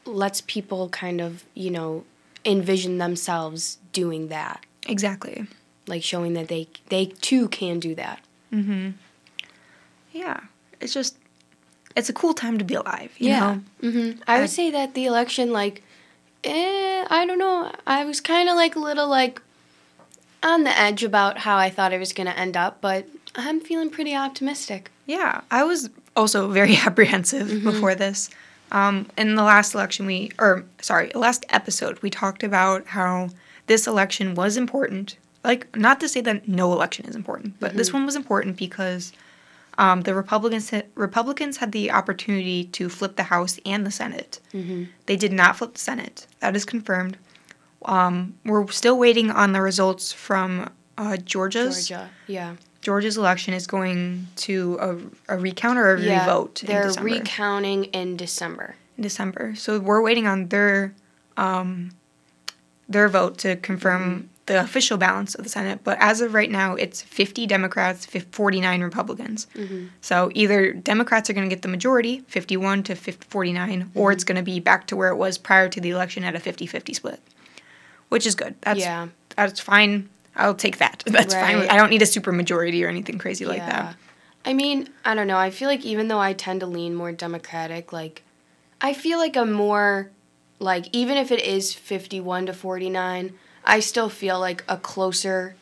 lets 0.07 0.40
people 0.40 0.88
kind 0.88 1.21
of 1.21 1.45
you 1.54 1.71
know 1.71 2.04
envision 2.45 2.99
themselves 2.99 3.78
doing 3.92 4.28
that, 4.28 4.64
exactly. 4.88 5.47
Like 5.87 6.02
showing 6.02 6.33
that 6.35 6.49
they 6.49 6.69
they 6.88 7.07
too 7.07 7.49
can 7.49 7.78
do 7.81 7.95
that. 7.97 8.21
mm-hmm. 8.52 8.90
Yeah 10.12 10.40
it's 10.82 10.92
just 10.94 11.16
it's 11.96 12.08
a 12.08 12.12
cool 12.12 12.34
time 12.34 12.58
to 12.58 12.64
be 12.64 12.74
alive. 12.74 13.12
You 13.18 13.28
yeah. 13.30 13.40
know? 13.80 13.90
hmm 13.90 14.10
I 14.26 14.40
would 14.40 14.50
say 14.50 14.70
that 14.70 14.94
the 14.94 15.04
election, 15.06 15.52
like, 15.52 15.82
eh, 16.44 17.04
I 17.10 17.24
don't 17.26 17.38
know. 17.38 17.70
I 17.86 18.04
was 18.04 18.20
kind 18.20 18.48
of 18.48 18.56
like 18.56 18.76
a 18.76 18.80
little 18.80 19.08
like 19.08 19.40
on 20.42 20.64
the 20.64 20.76
edge 20.78 21.04
about 21.04 21.38
how 21.38 21.56
I 21.56 21.70
thought 21.70 21.92
it 21.92 21.98
was 21.98 22.12
going 22.12 22.26
to 22.26 22.36
end 22.38 22.56
up, 22.56 22.80
but 22.80 23.06
I'm 23.36 23.60
feeling 23.60 23.90
pretty 23.90 24.14
optimistic. 24.14 24.90
Yeah, 25.06 25.42
I 25.50 25.64
was 25.64 25.88
also 26.16 26.48
very 26.48 26.76
apprehensive 26.86 27.48
Mm-hmm. 27.48 27.64
before 27.70 27.94
this. 27.94 28.28
Um, 28.72 29.06
in 29.18 29.34
the 29.36 29.42
last 29.42 29.74
election, 29.74 30.06
we, 30.06 30.30
or 30.38 30.64
sorry, 30.80 31.10
last 31.14 31.44
episode, 31.50 32.00
we 32.02 32.08
talked 32.10 32.42
about 32.42 32.86
how 32.88 33.28
this 33.66 33.86
election 33.86 34.34
was 34.34 34.56
important. 34.56 35.16
Like, 35.44 35.76
not 35.76 36.00
to 36.00 36.08
say 36.08 36.22
that 36.22 36.48
no 36.48 36.72
election 36.72 37.04
is 37.06 37.14
important, 37.14 37.60
but 37.60 37.70
Mm-hmm. 37.70 37.78
this 37.78 37.92
one 37.92 38.06
was 38.06 38.16
important 38.16 38.56
because 38.56 39.12
um, 39.79 40.02
the 40.02 40.14
Republicans 40.14 40.71
had, 40.71 40.87
Republicans 40.95 41.57
had 41.57 41.73
the 41.73 41.91
opportunity 41.91 42.64
to 42.64 42.88
flip 42.88 43.17
the 43.17 43.25
House 43.25 43.59
and 43.64 43.87
the 43.87 43.91
Senate. 43.91 44.41
Mm-hmm. 44.52 44.85
They 45.07 45.17
did 45.17 45.33
not 45.33 45.57
flip 45.57 45.75
the 45.75 45.81
Senate. 45.81 46.26
That 46.41 46.55
is 46.55 46.64
confirmed. 46.64 47.17
Um, 47.85 48.38
we're 48.45 48.69
still 48.69 48.99
waiting 48.99 49.31
on 49.31 49.52
the 49.52 49.61
results 49.61 50.12
from 50.12 50.71
uh, 50.99 51.17
Georgia's. 51.17 51.88
Georgia, 51.88 52.11
yeah. 52.26 52.57
Georgia's 52.81 53.17
election 53.17 53.55
is 53.55 53.67
going 53.67 54.26
to 54.37 54.79
a, 55.29 55.35
a 55.37 55.38
recount 55.38 55.79
or 55.79 55.95
a 55.95 56.00
yeah, 56.00 56.21
revote 56.21 56.62
in 56.62 56.67
They're 56.69 56.93
recounting 57.00 57.85
in 57.85 58.17
December. 58.17 58.75
in 58.97 59.02
December. 59.02 59.55
So 59.55 59.79
we're 59.79 60.02
waiting 60.02 60.26
on 60.26 60.49
their 60.49 60.95
um, 61.37 61.93
their 62.88 63.09
vote 63.09 63.38
to 63.38 63.57
confirm 63.57 64.02
Mm-hmm. 64.02 64.26
The 64.46 64.61
official 64.61 64.99
balance 64.99 65.34
of 65.34 65.44
the 65.44 65.50
Senate. 65.50 65.80
But 65.84 65.99
as 66.00 66.20
of 66.20 66.34
right 66.34 66.50
now, 66.50 66.75
it's 66.75 67.00
50 67.00 67.46
Democrats, 67.46 68.06
49 68.06 68.82
Republicans. 68.82 69.46
Mm-hmm. 69.54 69.87
So 70.00 70.30
either 70.34 70.72
Democrats 70.72 71.30
are 71.30 71.32
going 71.32 71.49
to 71.49 71.54
get 71.54 71.62
the 71.62 71.68
majority, 71.68 72.20
51 72.26 72.82
to 72.84 72.94
50, 72.94 73.26
49, 73.28 73.62
Mm-hmm. 73.82 73.99
or 73.99 74.11
it's 74.11 74.25
going 74.25 74.37
to 74.37 74.42
be 74.42 74.58
back 74.58 74.87
to 74.88 74.96
where 74.96 75.11
it 75.11 75.16
was 75.16 75.38
prior 75.38 75.68
to 75.68 75.80
the 75.80 75.90
election 75.90 76.25
at 76.25 76.34
a 76.34 76.38
50-50 76.38 76.94
split, 76.94 77.20
which 78.08 78.26
is 78.26 78.34
good. 78.34 78.56
That's 78.62 78.80
yeah. 78.80 79.08
that's 79.37 79.61
fine. 79.61 80.08
I'll 80.34 80.54
take 80.54 80.78
that. 80.78 81.02
That's 81.06 81.34
fine. 81.34 81.68
I 81.68 81.76
don't 81.76 81.90
need 81.90 82.00
a 82.00 82.06
super 82.06 82.32
majority 82.32 82.82
or 82.82 82.88
anything 82.88 83.18
crazy 83.18 83.44
like 83.44 83.58
that. 83.66 83.96
I 84.46 84.54
mean, 84.54 84.88
I 85.04 85.14
don't 85.14 85.26
know. 85.26 85.37
I 85.37 85.50
feel 85.50 85.68
like 85.68 85.84
even 85.84 86.08
though 86.08 86.18
I 86.18 86.32
tend 86.32 86.61
to 86.61 86.66
lean 86.66 86.94
more 86.94 87.12
Democratic, 87.12 87.92
like, 87.92 88.22
I 88.80 88.94
feel 88.94 89.18
like 89.18 89.37
I'm 89.37 89.52
more, 89.52 90.11
like, 90.58 90.87
even 90.92 91.18
if 91.18 91.30
it 91.30 91.44
is 91.44 91.75
51 91.75 92.46
to 92.46 92.54
49, 92.54 93.34
I 93.64 93.81
still 93.81 94.09
feel 94.09 94.38
like 94.40 94.64
a 94.69 94.76
closer, 94.76 95.54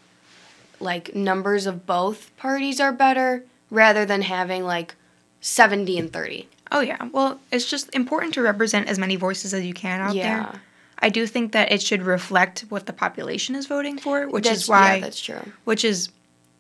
like, 0.79 1.15
numbers 1.15 1.67
of 1.67 1.87
both 1.87 2.35
parties 2.37 2.81
are 2.81 2.93
better 2.93 3.45
rather 3.71 4.05
than 4.05 4.23
having, 4.23 4.65
like, 4.65 4.95
70 5.41 5.99
and 5.99 6.13
30. 6.13 6.49
Oh 6.73 6.81
yeah. 6.81 7.09
Well, 7.13 7.41
it's 7.51 7.69
just 7.69 7.93
important 7.95 8.35
to 8.35 8.43
represent 8.43 8.89
as 8.89 8.99
many 8.99 9.17
voices 9.17 9.53
as 9.53 9.65
you 9.65 9.75
can 9.75 10.01
out 10.01 10.15
yeah. 10.15 10.51
there. 10.51 10.61
I 11.01 11.09
do 11.09 11.27
think 11.27 11.53
that 11.53 11.73
it 11.73 11.83
should 11.83 12.03
reflect 12.03 12.67
what 12.69 12.87
the 12.87 12.93
population 12.93 13.55
is 13.55 13.67
voting 13.67 13.99
for, 13.99 14.29
which 14.29 14.45
That's- 14.45 14.63
is 14.63 14.69
why 14.69 14.97
Yeah, 14.97 15.01
that's 15.01 15.21
true. 15.21 15.53
which 15.65 15.85
is 15.85 16.11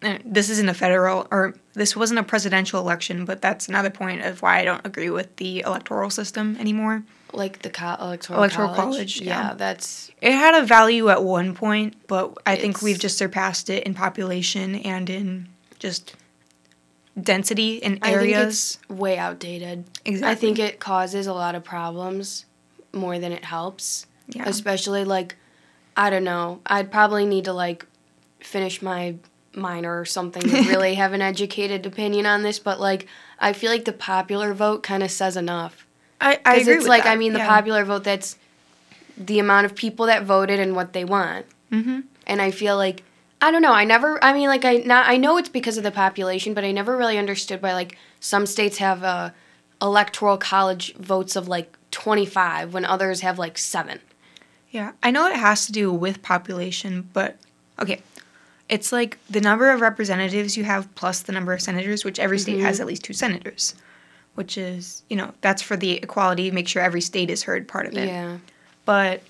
uh, 0.02 0.16
this 0.24 0.48
isn't 0.48 0.68
a 0.68 0.74
federal 0.74 1.28
or 1.30 1.54
this 1.74 1.94
wasn't 1.94 2.18
a 2.18 2.22
presidential 2.22 2.80
election, 2.80 3.26
but 3.26 3.42
that's 3.42 3.68
another 3.68 3.90
point 3.90 4.22
of 4.22 4.40
why 4.40 4.60
I 4.60 4.64
don't 4.64 4.84
agree 4.84 5.10
with 5.10 5.36
the 5.36 5.60
electoral 5.60 6.08
system 6.08 6.56
anymore. 6.58 7.02
Like 7.32 7.62
the 7.62 7.70
co- 7.70 7.96
electoral, 8.00 8.40
Electoral 8.40 8.68
college. 8.74 8.78
college, 8.96 9.20
yeah. 9.20 9.54
that's. 9.54 10.10
It 10.20 10.32
had 10.32 10.54
a 10.60 10.66
value 10.66 11.08
at 11.10 11.22
one 11.22 11.54
point, 11.54 11.94
but 12.08 12.36
I 12.44 12.56
think 12.56 12.82
we've 12.82 12.98
just 12.98 13.16
surpassed 13.18 13.70
it 13.70 13.84
in 13.84 13.94
population 13.94 14.74
and 14.76 15.08
in 15.08 15.48
just 15.78 16.14
density 17.20 17.76
in 17.76 17.98
areas. 18.04 18.78
it's 18.88 18.90
way 18.98 19.18
outdated. 19.18 19.84
Exactly. 20.04 20.30
I 20.30 20.34
think 20.34 20.58
it 20.58 20.80
causes 20.80 21.26
a 21.26 21.32
lot 21.34 21.54
of 21.54 21.64
problems 21.64 22.46
more 22.92 23.18
than 23.18 23.32
it 23.32 23.44
helps. 23.44 24.06
yeah. 24.28 24.48
Especially 24.48 25.04
like 25.04 25.36
I 25.96 26.10
don't 26.10 26.24
know. 26.24 26.60
I'd 26.66 26.90
probably 26.90 27.26
need 27.26 27.44
to 27.44 27.52
like 27.52 27.86
finish 28.40 28.80
my 28.80 29.16
minor 29.54 30.00
or 30.00 30.04
something 30.04 30.42
to 30.42 30.62
really 30.68 30.94
have 31.02 31.12
an 31.12 31.20
educated 31.22 31.84
opinion 31.86 32.26
on 32.26 32.42
this, 32.42 32.58
but 32.58 32.80
like 32.80 33.06
I 33.38 33.52
feel 33.52 33.70
like 33.70 33.84
the 33.84 33.92
popular 33.92 34.54
vote 34.54 34.82
kind 34.82 35.02
of 35.02 35.10
says 35.10 35.36
enough. 35.36 35.86
I, 36.20 36.38
I 36.44 36.56
agree 36.56 36.74
it's 36.74 36.82
with 36.82 36.88
like 36.88 37.04
that, 37.04 37.12
I 37.12 37.16
mean 37.16 37.32
the 37.32 37.38
yeah. 37.38 37.48
popular 37.48 37.84
vote 37.84 38.04
that's 38.04 38.36
the 39.16 39.38
amount 39.38 39.66
of 39.66 39.74
people 39.74 40.06
that 40.06 40.24
voted 40.24 40.60
and 40.60 40.74
what 40.74 40.92
they 40.92 41.04
want. 41.04 41.46
Mhm. 41.72 42.04
And 42.26 42.42
I 42.42 42.50
feel 42.50 42.76
like 42.76 43.02
I 43.42 43.50
don't 43.50 43.62
know. 43.62 43.72
I 43.72 43.84
never. 43.84 44.22
I 44.22 44.32
mean, 44.34 44.48
like 44.48 44.64
I 44.64 44.76
not. 44.78 45.08
I 45.08 45.16
know 45.16 45.38
it's 45.38 45.48
because 45.48 45.78
of 45.78 45.82
the 45.84 45.90
population, 45.90 46.52
but 46.52 46.62
I 46.62 46.72
never 46.72 46.96
really 46.96 47.16
understood 47.16 47.62
why 47.62 47.72
like 47.72 47.96
some 48.20 48.44
states 48.44 48.78
have 48.78 49.02
uh, 49.02 49.30
electoral 49.80 50.36
college 50.36 50.94
votes 50.96 51.36
of 51.36 51.48
like 51.48 51.74
twenty 51.90 52.26
five 52.26 52.74
when 52.74 52.84
others 52.84 53.22
have 53.22 53.38
like 53.38 53.56
seven. 53.56 54.00
Yeah, 54.70 54.92
I 55.02 55.10
know 55.10 55.26
it 55.26 55.36
has 55.36 55.66
to 55.66 55.72
do 55.72 55.90
with 55.90 56.22
population, 56.22 57.08
but 57.12 57.38
okay. 57.78 58.02
It's 58.68 58.92
like 58.92 59.18
the 59.28 59.40
number 59.40 59.70
of 59.70 59.80
representatives 59.80 60.56
you 60.56 60.62
have 60.62 60.94
plus 60.94 61.22
the 61.22 61.32
number 61.32 61.52
of 61.52 61.60
senators, 61.60 62.04
which 62.04 62.20
every 62.20 62.38
state 62.38 62.60
has 62.60 62.78
at 62.78 62.86
least 62.86 63.02
two 63.02 63.12
senators, 63.12 63.74
which 64.34 64.56
is, 64.56 65.02
you 65.08 65.16
know, 65.16 65.32
that's 65.40 65.62
for 65.62 65.76
the 65.76 65.92
equality, 65.92 66.50
make 66.50 66.68
sure 66.68 66.82
every 66.82 67.00
state 67.00 67.30
is 67.30 67.42
heard 67.42 67.68
part 67.68 67.86
of 67.86 67.96
it. 67.96 68.08
Yeah. 68.08 68.38
But 68.84 69.22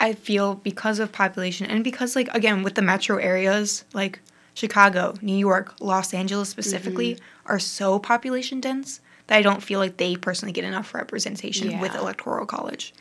I 0.00 0.12
feel 0.12 0.56
because 0.56 0.98
of 0.98 1.12
population 1.12 1.66
and 1.66 1.82
because, 1.84 2.16
like, 2.16 2.28
again, 2.34 2.62
with 2.62 2.74
the 2.74 2.82
metro 2.82 3.16
areas, 3.16 3.84
like 3.92 4.20
Chicago, 4.54 5.14
New 5.20 5.36
York, 5.36 5.74
Los 5.80 6.14
Angeles 6.14 6.48
specifically, 6.48 7.18
are 7.46 7.58
so 7.58 7.98
population 7.98 8.60
dense 8.60 9.00
that 9.26 9.36
I 9.36 9.42
don't 9.42 9.62
feel 9.62 9.78
like 9.78 9.96
they 9.96 10.16
personally 10.16 10.52
get 10.52 10.64
enough 10.64 10.94
representation 10.94 11.80
with 11.80 11.94
electoral 11.94 12.46
college. 12.46 12.94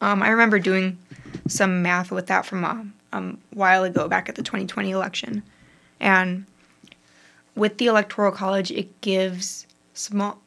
Um, 0.00 0.22
I 0.22 0.28
remember 0.28 0.58
doing 0.58 0.98
some 1.48 1.82
math 1.82 2.10
with 2.10 2.26
that 2.26 2.44
from 2.44 2.64
a 2.64 2.86
um, 3.12 3.38
while 3.52 3.84
ago, 3.84 4.08
back 4.08 4.28
at 4.28 4.34
the 4.34 4.42
2020 4.42 4.90
election, 4.90 5.42
and 6.00 6.44
with 7.54 7.78
the 7.78 7.86
electoral 7.86 8.32
college, 8.32 8.70
it 8.70 9.00
gives 9.00 9.66
small. 9.94 10.38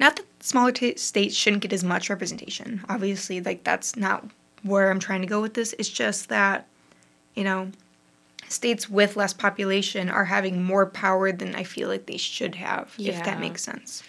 Not 0.00 0.16
that 0.16 0.26
smaller 0.40 0.72
t- 0.72 0.96
states 0.96 1.34
shouldn't 1.36 1.62
get 1.62 1.72
as 1.72 1.84
much 1.84 2.10
representation. 2.10 2.84
Obviously, 2.88 3.40
like 3.40 3.64
that's 3.64 3.96
not 3.96 4.24
where 4.62 4.90
I'm 4.90 4.98
trying 5.00 5.20
to 5.20 5.26
go 5.26 5.40
with 5.40 5.54
this. 5.54 5.74
It's 5.78 5.88
just 5.88 6.28
that, 6.30 6.66
you 7.34 7.44
know, 7.44 7.70
states 8.48 8.88
with 8.90 9.16
less 9.16 9.32
population 9.32 10.08
are 10.10 10.24
having 10.26 10.62
more 10.62 10.86
power 10.86 11.32
than 11.32 11.54
I 11.54 11.64
feel 11.64 11.88
like 11.88 12.06
they 12.06 12.16
should 12.16 12.54
have, 12.56 12.94
if 12.98 13.22
that 13.24 13.38
makes 13.40 13.62
sense. 13.62 14.02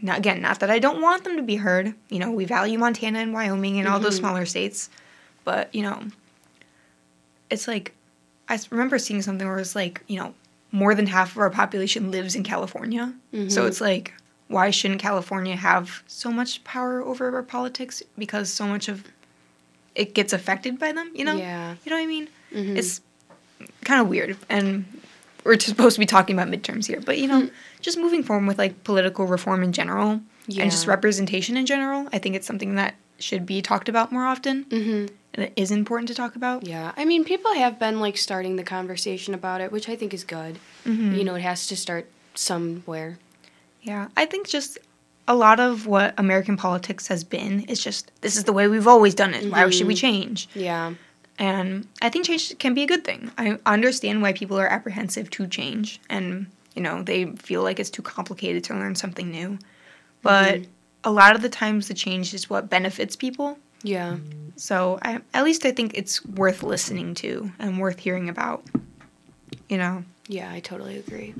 Now, 0.00 0.16
again, 0.16 0.40
not 0.42 0.60
that 0.60 0.70
I 0.70 0.78
don't 0.78 1.00
want 1.00 1.24
them 1.24 1.36
to 1.36 1.42
be 1.42 1.56
heard. 1.56 1.94
You 2.08 2.18
know, 2.18 2.30
we 2.30 2.44
value 2.44 2.78
Montana 2.78 3.20
and 3.20 3.32
Wyoming 3.32 3.78
and 3.78 3.88
all 3.88 4.00
those 4.00 4.16
Mhm. 4.16 4.20
smaller 4.20 4.46
states, 4.46 4.90
but 5.44 5.74
you 5.74 5.82
know, 5.82 6.02
it's 7.50 7.68
like 7.68 7.94
I 8.48 8.58
remember 8.70 8.98
seeing 8.98 9.22
something 9.22 9.46
where 9.48 9.58
it's 9.58 9.74
like, 9.74 10.02
you 10.06 10.18
know, 10.18 10.34
more 10.70 10.94
than 10.94 11.06
half 11.06 11.32
of 11.32 11.38
our 11.38 11.50
population 11.50 12.10
lives 12.10 12.34
in 12.34 12.42
California. 12.42 13.14
So 13.32 13.62
Mhm. 13.64 13.68
it's 13.68 13.80
like, 13.80 14.12
why 14.48 14.70
shouldn't 14.70 15.00
California 15.00 15.56
have 15.56 16.02
so 16.06 16.30
much 16.30 16.62
power 16.64 17.02
over 17.02 17.34
our 17.34 17.42
politics? 17.42 18.02
Because 18.18 18.50
so 18.52 18.66
much 18.66 18.88
of 18.88 19.04
it 19.94 20.14
gets 20.14 20.32
affected 20.32 20.78
by 20.78 20.92
them, 20.92 21.10
you 21.14 21.24
know? 21.24 21.36
Yeah. 21.36 21.74
You 21.84 21.90
know 21.90 21.96
what 21.96 22.02
I 22.02 22.06
mean? 22.06 22.28
Mhm. 22.52 22.76
It's 22.76 23.00
kind 23.84 24.00
of 24.00 24.08
weird. 24.08 24.36
And 24.48 24.84
we're 25.44 25.58
supposed 25.58 25.94
to 25.96 26.00
be 26.00 26.06
talking 26.06 26.36
about 26.38 26.48
midterms 26.48 26.86
here. 26.86 27.00
But, 27.00 27.18
you 27.18 27.26
know, 27.28 27.48
just 27.80 27.98
moving 27.98 28.22
forward 28.22 28.46
with 28.46 28.58
like 28.58 28.82
political 28.84 29.26
reform 29.26 29.62
in 29.62 29.72
general 29.72 30.20
and 30.48 30.70
just 30.70 30.86
representation 30.86 31.56
in 31.56 31.64
general, 31.66 32.08
I 32.12 32.18
think 32.18 32.34
it's 32.34 32.46
something 32.46 32.74
that 32.74 32.94
should 33.18 33.46
be 33.46 33.62
talked 33.62 33.88
about 33.88 34.10
more 34.12 34.26
often. 34.26 34.64
Mhm. 34.64 35.10
And 35.34 35.46
it 35.46 35.52
is 35.56 35.70
important 35.70 36.08
to 36.08 36.14
talk 36.14 36.36
about. 36.36 36.66
Yeah. 36.66 36.92
I 36.96 37.04
mean, 37.04 37.24
people 37.24 37.54
have 37.54 37.78
been 37.78 38.00
like 38.00 38.16
starting 38.18 38.56
the 38.56 38.62
conversation 38.64 39.32
about 39.34 39.60
it, 39.60 39.70
which 39.72 39.88
I 39.88 39.96
think 39.96 40.12
is 40.12 40.24
good. 40.24 40.58
Mhm. 40.84 41.16
You 41.16 41.24
know, 41.24 41.34
it 41.36 41.42
has 41.42 41.66
to 41.68 41.76
start 41.76 42.08
somewhere. 42.34 43.18
Yeah, 43.84 44.08
I 44.16 44.24
think 44.26 44.48
just 44.48 44.78
a 45.28 45.34
lot 45.34 45.60
of 45.60 45.86
what 45.86 46.14
American 46.18 46.56
politics 46.56 47.06
has 47.08 47.22
been 47.24 47.60
is 47.62 47.82
just 47.82 48.10
this 48.22 48.36
is 48.36 48.44
the 48.44 48.52
way 48.52 48.66
we've 48.68 48.88
always 48.88 49.14
done 49.14 49.32
it. 49.34 49.50
Why 49.50 49.70
should 49.70 49.86
we 49.86 49.94
change? 49.94 50.48
Yeah. 50.54 50.94
And 51.38 51.86
I 52.02 52.08
think 52.10 52.26
change 52.26 52.58
can 52.58 52.74
be 52.74 52.82
a 52.82 52.86
good 52.86 53.04
thing. 53.04 53.30
I 53.38 53.58
understand 53.66 54.22
why 54.22 54.32
people 54.32 54.58
are 54.58 54.66
apprehensive 54.68 55.30
to 55.30 55.46
change 55.46 56.00
and, 56.08 56.46
you 56.74 56.82
know, 56.82 57.02
they 57.02 57.26
feel 57.36 57.62
like 57.62 57.78
it's 57.80 57.90
too 57.90 58.02
complicated 58.02 58.64
to 58.64 58.74
learn 58.74 58.94
something 58.94 59.30
new. 59.30 59.58
But 60.22 60.60
Mhm. 60.60 60.66
a 61.04 61.10
lot 61.10 61.34
of 61.36 61.42
the 61.42 61.48
times 61.48 61.88
the 61.88 61.94
change 61.94 62.34
is 62.34 62.48
what 62.48 62.70
benefits 62.70 63.16
people. 63.16 63.58
Yeah. 63.82 64.18
So 64.56 64.98
I, 65.02 65.20
at 65.34 65.44
least 65.44 65.66
I 65.66 65.72
think 65.72 65.92
it's 65.94 66.24
worth 66.24 66.62
listening 66.62 67.14
to 67.16 67.52
and 67.58 67.78
worth 67.80 67.98
hearing 67.98 68.28
about. 68.28 68.64
You 69.68 69.78
know, 69.78 70.04
Yeah, 70.28 70.50
I 70.50 70.60
totally 70.60 70.96
agree. 70.98 71.34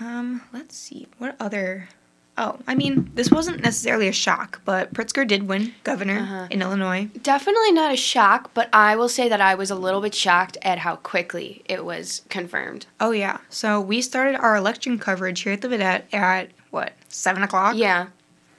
Um, 0.00 0.42
let's 0.52 0.76
see. 0.76 1.06
What 1.18 1.36
other? 1.40 1.88
Oh, 2.36 2.58
I 2.66 2.74
mean, 2.74 3.12
this 3.14 3.30
wasn't 3.30 3.62
necessarily 3.62 4.08
a 4.08 4.12
shock, 4.12 4.60
but 4.64 4.92
Pritzker 4.92 5.24
did 5.26 5.44
win 5.46 5.72
governor 5.84 6.18
Uh-huh. 6.18 6.46
in 6.50 6.62
Illinois. 6.62 7.08
Definitely 7.22 7.70
not 7.70 7.92
a 7.92 7.96
shock, 7.96 8.50
but 8.54 8.68
I 8.72 8.96
will 8.96 9.08
say 9.08 9.28
that 9.28 9.40
I 9.40 9.54
was 9.54 9.70
a 9.70 9.76
little 9.76 10.00
bit 10.00 10.16
shocked 10.16 10.58
at 10.62 10.78
how 10.78 10.96
quickly 10.96 11.62
it 11.66 11.84
was 11.84 12.22
confirmed. 12.28 12.86
Oh 13.00 13.12
yeah. 13.12 13.38
So 13.50 13.80
we 13.80 14.02
started 14.02 14.34
our 14.34 14.56
election 14.56 14.98
coverage 14.98 15.42
here 15.42 15.52
at 15.52 15.60
the 15.60 15.68
Vidette 15.68 16.12
at 16.12 16.48
what 16.70 16.94
seven 17.08 17.44
o'clock. 17.44 17.76
Yeah. 17.76 18.06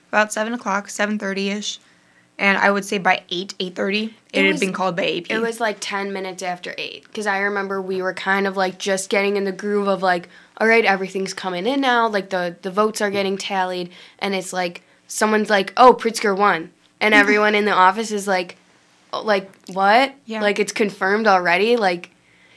about 0.07 0.31
seven 0.31 0.53
o'clock, 0.53 0.87
seven 0.89 1.19
thirty 1.19 1.49
ish, 1.49 1.77
and 2.39 2.57
I 2.57 2.71
would 2.71 2.85
say 2.85 2.97
by 2.97 3.23
eight, 3.29 3.55
eight 3.59 3.75
thirty, 3.75 4.15
it, 4.31 4.45
It 4.45 4.51
had 4.51 4.59
been 4.61 4.71
called 4.71 4.95
by 4.95 5.03
AP. 5.03 5.29
It 5.29 5.39
was 5.39 5.59
like 5.59 5.77
10 5.81 6.13
minutes 6.13 6.41
after 6.43 6.73
8 6.77 7.03
because 7.03 7.27
I 7.27 7.39
remember 7.39 7.81
we 7.81 8.01
were 8.01 8.13
kind 8.13 8.47
of 8.47 8.55
like 8.55 8.77
just 8.79 9.09
getting 9.09 9.35
in 9.35 9.43
the 9.43 9.51
groove 9.51 9.87
of 9.89 10.01
like, 10.01 10.29
all 10.57 10.67
right, 10.67 10.85
everything's 10.85 11.33
coming 11.33 11.65
in 11.67 11.81
now. 11.81 12.07
Like 12.07 12.29
the, 12.29 12.55
the 12.61 12.71
votes 12.71 13.01
are 13.01 13.11
getting 13.11 13.37
tallied. 13.37 13.91
And 14.19 14.33
it's 14.35 14.53
like, 14.53 14.81
someone's 15.07 15.49
like, 15.49 15.73
oh, 15.77 15.93
Pritzker 15.93 16.35
won. 16.37 16.71
And 17.01 17.13
everyone 17.21 17.55
in 17.55 17.65
the 17.65 17.73
office 17.73 18.11
is 18.11 18.27
like, 18.27 18.57
oh, 19.13 19.21
like, 19.21 19.51
what? 19.67 20.13
Yeah. 20.25 20.41
Like 20.41 20.59
it's 20.59 20.71
confirmed 20.71 21.27
already? 21.27 21.75
Like, 21.77 22.11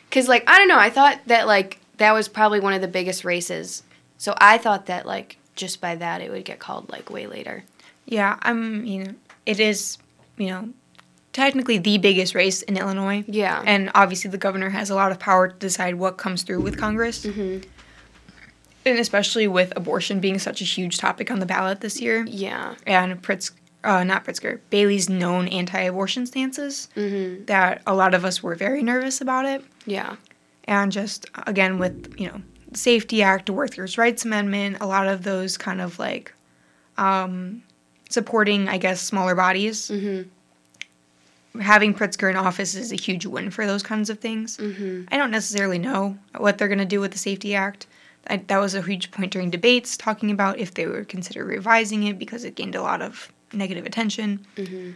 because 0.08 0.28
like, 0.28 0.44
I 0.48 0.58
don't 0.58 0.68
know. 0.68 0.78
I 0.78 0.90
thought 0.90 1.20
that 1.26 1.46
like 1.46 1.80
that 1.98 2.12
was 2.12 2.28
probably 2.28 2.60
one 2.60 2.72
of 2.72 2.80
the 2.80 2.88
biggest 2.88 3.24
races. 3.24 3.82
So 4.16 4.34
I 4.38 4.58
thought 4.58 4.86
that 4.86 5.04
like 5.06 5.38
just 5.56 5.80
by 5.80 5.96
that 5.96 6.20
it 6.22 6.30
would 6.30 6.44
get 6.44 6.58
called 6.60 6.88
like 6.90 7.10
way 7.10 7.26
later. 7.26 7.64
yeah, 8.06 8.38
I 8.42 8.52
mean 8.52 9.16
it 9.44 9.58
is. 9.60 9.98
You 10.36 10.46
know, 10.50 10.68
technically 11.32 11.78
the 11.78 11.98
biggest 11.98 12.34
race 12.34 12.62
in 12.62 12.76
Illinois. 12.76 13.24
Yeah. 13.26 13.60
and 13.66 13.90
obviously 13.94 14.30
the 14.30 14.38
governor 14.38 14.70
has 14.70 14.88
a 14.88 14.94
lot 14.94 15.10
of 15.10 15.18
power 15.18 15.48
to 15.48 15.54
decide 15.56 15.96
what 15.96 16.16
comes 16.16 16.42
through 16.44 16.60
with 16.60 16.78
Congress. 16.78 17.26
Mhm. 17.26 17.64
And 18.88 18.98
especially 18.98 19.46
with 19.48 19.72
abortion 19.76 20.18
being 20.20 20.38
such 20.38 20.60
a 20.60 20.64
huge 20.64 20.98
topic 20.98 21.30
on 21.30 21.40
the 21.40 21.46
ballot 21.46 21.80
this 21.80 22.00
year, 22.00 22.24
Yeah. 22.26 22.74
and 22.86 23.20
Pritz, 23.22 23.50
uh, 23.84 24.02
not 24.04 24.24
Pritzker, 24.24 24.60
Bailey's 24.70 25.08
known 25.08 25.46
anti-abortion 25.48 26.26
stances, 26.26 26.88
Mm-hmm. 26.96 27.44
that 27.46 27.82
a 27.86 27.94
lot 27.94 28.14
of 28.14 28.24
us 28.24 28.42
were 28.42 28.54
very 28.54 28.82
nervous 28.82 29.20
about 29.20 29.44
it. 29.44 29.62
Yeah. 29.86 30.16
and 30.64 30.90
just 30.92 31.26
again 31.46 31.78
with 31.78 32.14
you 32.18 32.26
know 32.28 32.42
safety 32.74 33.22
act 33.22 33.46
the 33.46 33.52
workers 33.54 33.96
rights 33.96 34.24
amendment 34.26 34.76
a 34.82 34.86
lot 34.86 35.06
of 35.08 35.22
those 35.24 35.56
kind 35.56 35.80
of 35.80 35.98
like 35.98 36.34
um, 36.98 37.62
supporting 38.10 38.68
i 38.68 38.76
guess 38.76 39.00
smaller 39.00 39.34
bodies 39.34 39.88
Mm-hmm. 39.90 41.60
having 41.60 41.94
pritzker 41.94 42.28
in 42.30 42.36
office 42.36 42.74
is 42.74 42.92
a 42.92 42.96
huge 42.96 43.24
win 43.24 43.50
for 43.50 43.66
those 43.66 43.82
kinds 43.82 44.10
of 44.10 44.18
things 44.18 44.58
Mm-hmm. 44.58 45.04
i 45.10 45.16
don't 45.16 45.30
necessarily 45.30 45.78
know 45.78 46.18
what 46.36 46.58
they're 46.58 46.68
going 46.68 46.78
to 46.78 46.84
do 46.96 47.00
with 47.00 47.12
the 47.12 47.18
safety 47.18 47.54
act 47.54 47.86
I, 48.28 48.38
that 48.48 48.58
was 48.58 48.74
a 48.74 48.82
huge 48.82 49.10
point 49.10 49.32
during 49.32 49.50
debates 49.50 49.96
talking 49.96 50.30
about 50.30 50.58
if 50.58 50.74
they 50.74 50.86
would 50.86 51.08
consider 51.08 51.44
revising 51.44 52.02
it 52.04 52.18
because 52.18 52.44
it 52.44 52.54
gained 52.54 52.74
a 52.74 52.82
lot 52.82 53.02
of 53.02 53.32
negative 53.52 53.86
attention 53.86 54.44
Mm-hmm. 54.56 54.90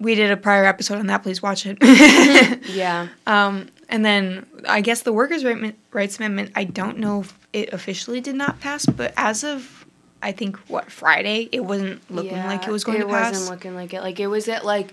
we 0.00 0.14
did 0.14 0.30
a 0.30 0.36
prior 0.36 0.64
episode 0.64 0.98
on 0.98 1.06
that 1.08 1.22
please 1.22 1.40
watch 1.42 1.66
it 1.66 1.78
Yeah. 2.68 3.08
Um, 3.26 3.68
and 3.88 4.04
then 4.04 4.46
I 4.68 4.80
guess 4.80 5.02
the 5.02 5.12
Workers' 5.12 5.44
Right- 5.44 5.74
Rights 5.92 6.18
Amendment, 6.18 6.52
I 6.54 6.64
don't 6.64 6.98
know 6.98 7.20
if 7.22 7.38
it 7.52 7.72
officially 7.72 8.20
did 8.20 8.36
not 8.36 8.60
pass, 8.60 8.86
but 8.86 9.12
as 9.16 9.42
of 9.44 9.84
I 10.22 10.32
think 10.32 10.56
what 10.68 10.90
Friday, 10.92 11.48
it 11.50 11.64
wasn't 11.64 12.08
looking 12.10 12.36
like 12.36 12.66
it 12.66 12.70
was 12.70 12.84
going 12.84 12.98
it 12.98 13.04
to 13.04 13.08
pass. 13.08 13.32
wasn't 13.32 13.50
looking 13.50 13.74
like 13.74 13.92
it. 13.94 14.02
Like 14.02 14.20
it 14.20 14.26
was 14.28 14.48
at 14.48 14.64
like 14.64 14.92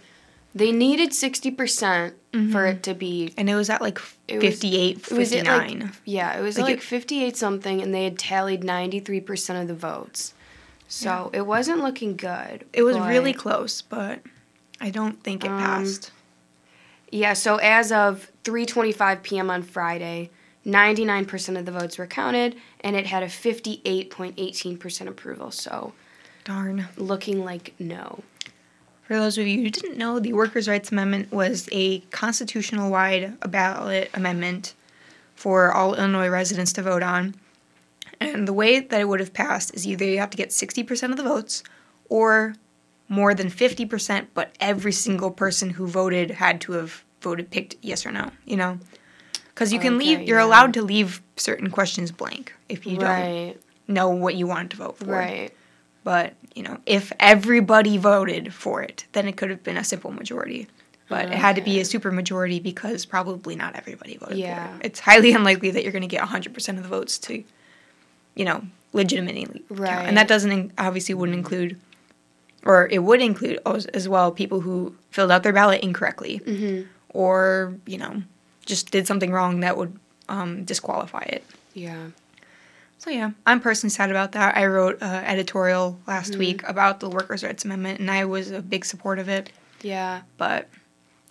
they 0.57 0.71
needed 0.71 1.13
sixty 1.13 1.51
percent 1.51 2.15
for 2.51 2.65
it 2.67 2.83
to 2.83 2.93
be. 2.93 3.33
and 3.37 3.49
it 3.49 3.55
was 3.55 3.69
at 3.69 3.81
like 3.81 3.99
It 4.27 4.35
was- 4.35 4.43
58, 4.43 4.97
It 4.97 5.17
was 5.17 5.33
like 5.33 5.83
yeah, 6.05 6.37
it 6.37 6.41
was 6.41 6.57
Like 6.57 6.65
like, 6.65 6.77
it- 6.77 6.83
fifty 6.83 7.23
eight 7.23 7.35
something, 7.37 7.81
and 7.81 7.93
they 7.93 8.03
had 8.03 8.17
tallied 8.19 8.63
ninety 8.63 8.99
three 8.99 9.21
percent 9.21 9.59
of 9.59 9.67
the 9.67 9.73
votes. 9.75 10.33
So 10.87 11.29
it 11.33 11.45
wasn't 11.45 11.79
looking 11.81 12.15
good. 12.15 12.65
it 12.73 12.83
was 12.83 12.95
but- 12.97 13.09
really 13.09 13.33
close, 13.33 13.81
but 13.81 14.19
I 14.79 14.89
don't 14.91 15.21
think 15.23 15.43
it 15.43 15.49
Um, 15.51 15.59
passed. 15.59 16.11
yeah. 17.11 17.33
So 17.33 17.55
as 17.57 17.91
of 17.91 18.31
three 18.43 18.65
twenty 18.65 18.91
five 18.91 19.23
p.m. 19.23 19.49
on 19.49 19.63
Friday. 19.63 20.29
99% 20.65 21.57
of 21.57 21.65
the 21.65 21.71
votes 21.71 21.97
were 21.97 22.05
counted, 22.05 22.53
and 22.81 22.93
it 22.97 23.05
had 23.05 23.23
a 23.23 23.27
58.18% 23.29 25.07
approval. 25.07 25.49
So, 25.49 25.93
Darn. 26.43 26.87
looking 26.97 27.45
like 27.45 27.73
no. 27.79 28.21
For 29.07 29.15
those 29.15 29.37
of 29.37 29.47
you 29.47 29.61
who 29.61 29.69
didn't 29.69 29.97
know, 29.97 30.19
the 30.19 30.33
Workers' 30.33 30.67
Rights 30.67 30.91
Amendment 30.91 31.31
was 31.31 31.69
a 31.71 31.99
constitutional 32.11 32.91
wide 32.91 33.39
ballot 33.49 34.09
amendment 34.13 34.73
for 35.33 35.71
all 35.71 35.95
Illinois 35.95 36.27
residents 36.27 36.73
to 36.73 36.81
vote 36.81 37.03
on. 37.03 37.35
And 38.19 38.47
the 38.47 38.53
way 38.53 38.79
that 38.81 38.99
it 38.99 39.07
would 39.07 39.21
have 39.21 39.31
passed 39.33 39.73
is 39.73 39.87
either 39.87 40.03
you 40.03 40.19
have 40.19 40.31
to 40.31 40.37
get 40.37 40.49
60% 40.49 41.11
of 41.11 41.17
the 41.17 41.23
votes 41.23 41.63
or 42.09 42.55
more 43.07 43.33
than 43.33 43.47
50%, 43.49 44.27
but 44.33 44.51
every 44.59 44.91
single 44.91 45.31
person 45.31 45.69
who 45.69 45.87
voted 45.87 46.31
had 46.31 46.59
to 46.61 46.73
have 46.73 47.05
voted 47.21 47.49
picked 47.49 47.77
yes 47.81 48.05
or 48.05 48.11
no, 48.11 48.31
you 48.45 48.57
know? 48.57 48.77
Because 49.53 49.71
you 49.71 49.79
can 49.79 49.95
Okay, 49.95 50.05
leave, 50.17 50.27
you're 50.27 50.39
yeah. 50.39 50.45
allowed 50.45 50.73
to 50.73 50.81
leave 50.81 51.21
certain 51.37 51.71
questions 51.71 52.11
blank 52.11 52.53
if 52.67 52.85
you 52.85 52.97
don't 52.97 53.55
know 53.87 54.09
what 54.09 54.35
you 54.35 54.47
wanted 54.47 54.71
to 54.71 54.77
vote 54.77 54.97
for. 54.97 55.05
right. 55.05 55.53
But, 56.07 56.35
you 56.55 56.63
know, 56.63 56.77
if 56.85 57.11
everybody 57.19 57.97
voted 57.97 58.53
for 58.53 58.81
it, 58.81 59.03
then 59.11 59.27
it 59.27 59.35
could 59.35 59.49
have 59.49 59.61
been 59.61 59.75
a 59.75 59.83
simple 59.83 60.09
majority. 60.11 60.67
But 61.09 61.25
it 61.25 61.33
had 61.33 61.57
to 61.57 61.61
be 61.61 61.81
a 61.81 61.85
super 61.85 62.11
majority 62.13 62.61
because 62.61 63.05
probably 63.05 63.57
not 63.57 63.75
everybody 63.75 64.15
voted 64.15 64.37
Yeah. 64.37 64.69
for 64.69 64.79
it. 64.79 64.85
It's 64.85 64.99
highly 65.01 65.33
unlikely 65.39 65.71
that 65.71 65.83
you're 65.83 65.91
going 65.91 66.03
to 66.03 66.07
get 66.07 66.23
100% 66.23 66.77
of 66.77 66.83
the 66.83 66.87
votes 66.87 67.17
to, 67.27 67.43
you 68.35 68.45
know, 68.45 68.61
legitimately 68.93 69.47
count. 69.47 69.65
Right. 69.69 70.07
And 70.07 70.15
that 70.15 70.29
doesn't 70.29 70.49
in- 70.51 70.71
obviously 70.77 71.13
wouldn't 71.13 71.37
include, 71.37 71.77
or 72.63 72.87
it 72.89 72.99
would 72.99 73.21
include 73.21 73.59
as, 73.65 74.07
well 74.07 74.31
people 74.31 74.61
who 74.61 74.95
filled 75.11 75.29
out 75.31 75.43
their 75.43 75.51
ballot 75.51 75.81
incorrectly 75.83 76.37
hmm 76.37 76.83
or, 77.09 77.73
you 77.85 77.97
know, 77.97 78.21
just 78.65 78.91
did 78.91 79.07
something 79.07 79.31
wrong 79.33 79.59
that 79.59 79.75
would 79.75 79.93
um, 80.29 80.63
disqualify 80.63 81.23
it. 81.23 81.43
Yeah. 81.73 82.11
So 82.99 83.09
yeah, 83.11 83.31
I'm 83.45 83.59
personally 83.59 83.91
sad 83.91 84.09
about 84.09 84.31
that. 84.33 84.57
I 84.57 84.65
wrote 84.65 84.97
an 85.01 85.23
editorial 85.25 85.99
last 86.07 86.31
Mm-hmm. 86.31 86.39
week 86.39 86.63
about 86.67 86.99
the 86.99 87.09
Workers' 87.09 87.43
Rights 87.43 87.63
Amendment, 87.63 87.99
and 87.99 88.09
I 88.09 88.25
was 88.25 88.51
a 88.51 88.61
big 88.61 88.83
support 88.85 89.19
of 89.19 89.29
it. 89.29 89.51
Yeah. 89.81 90.21
But 90.37 90.67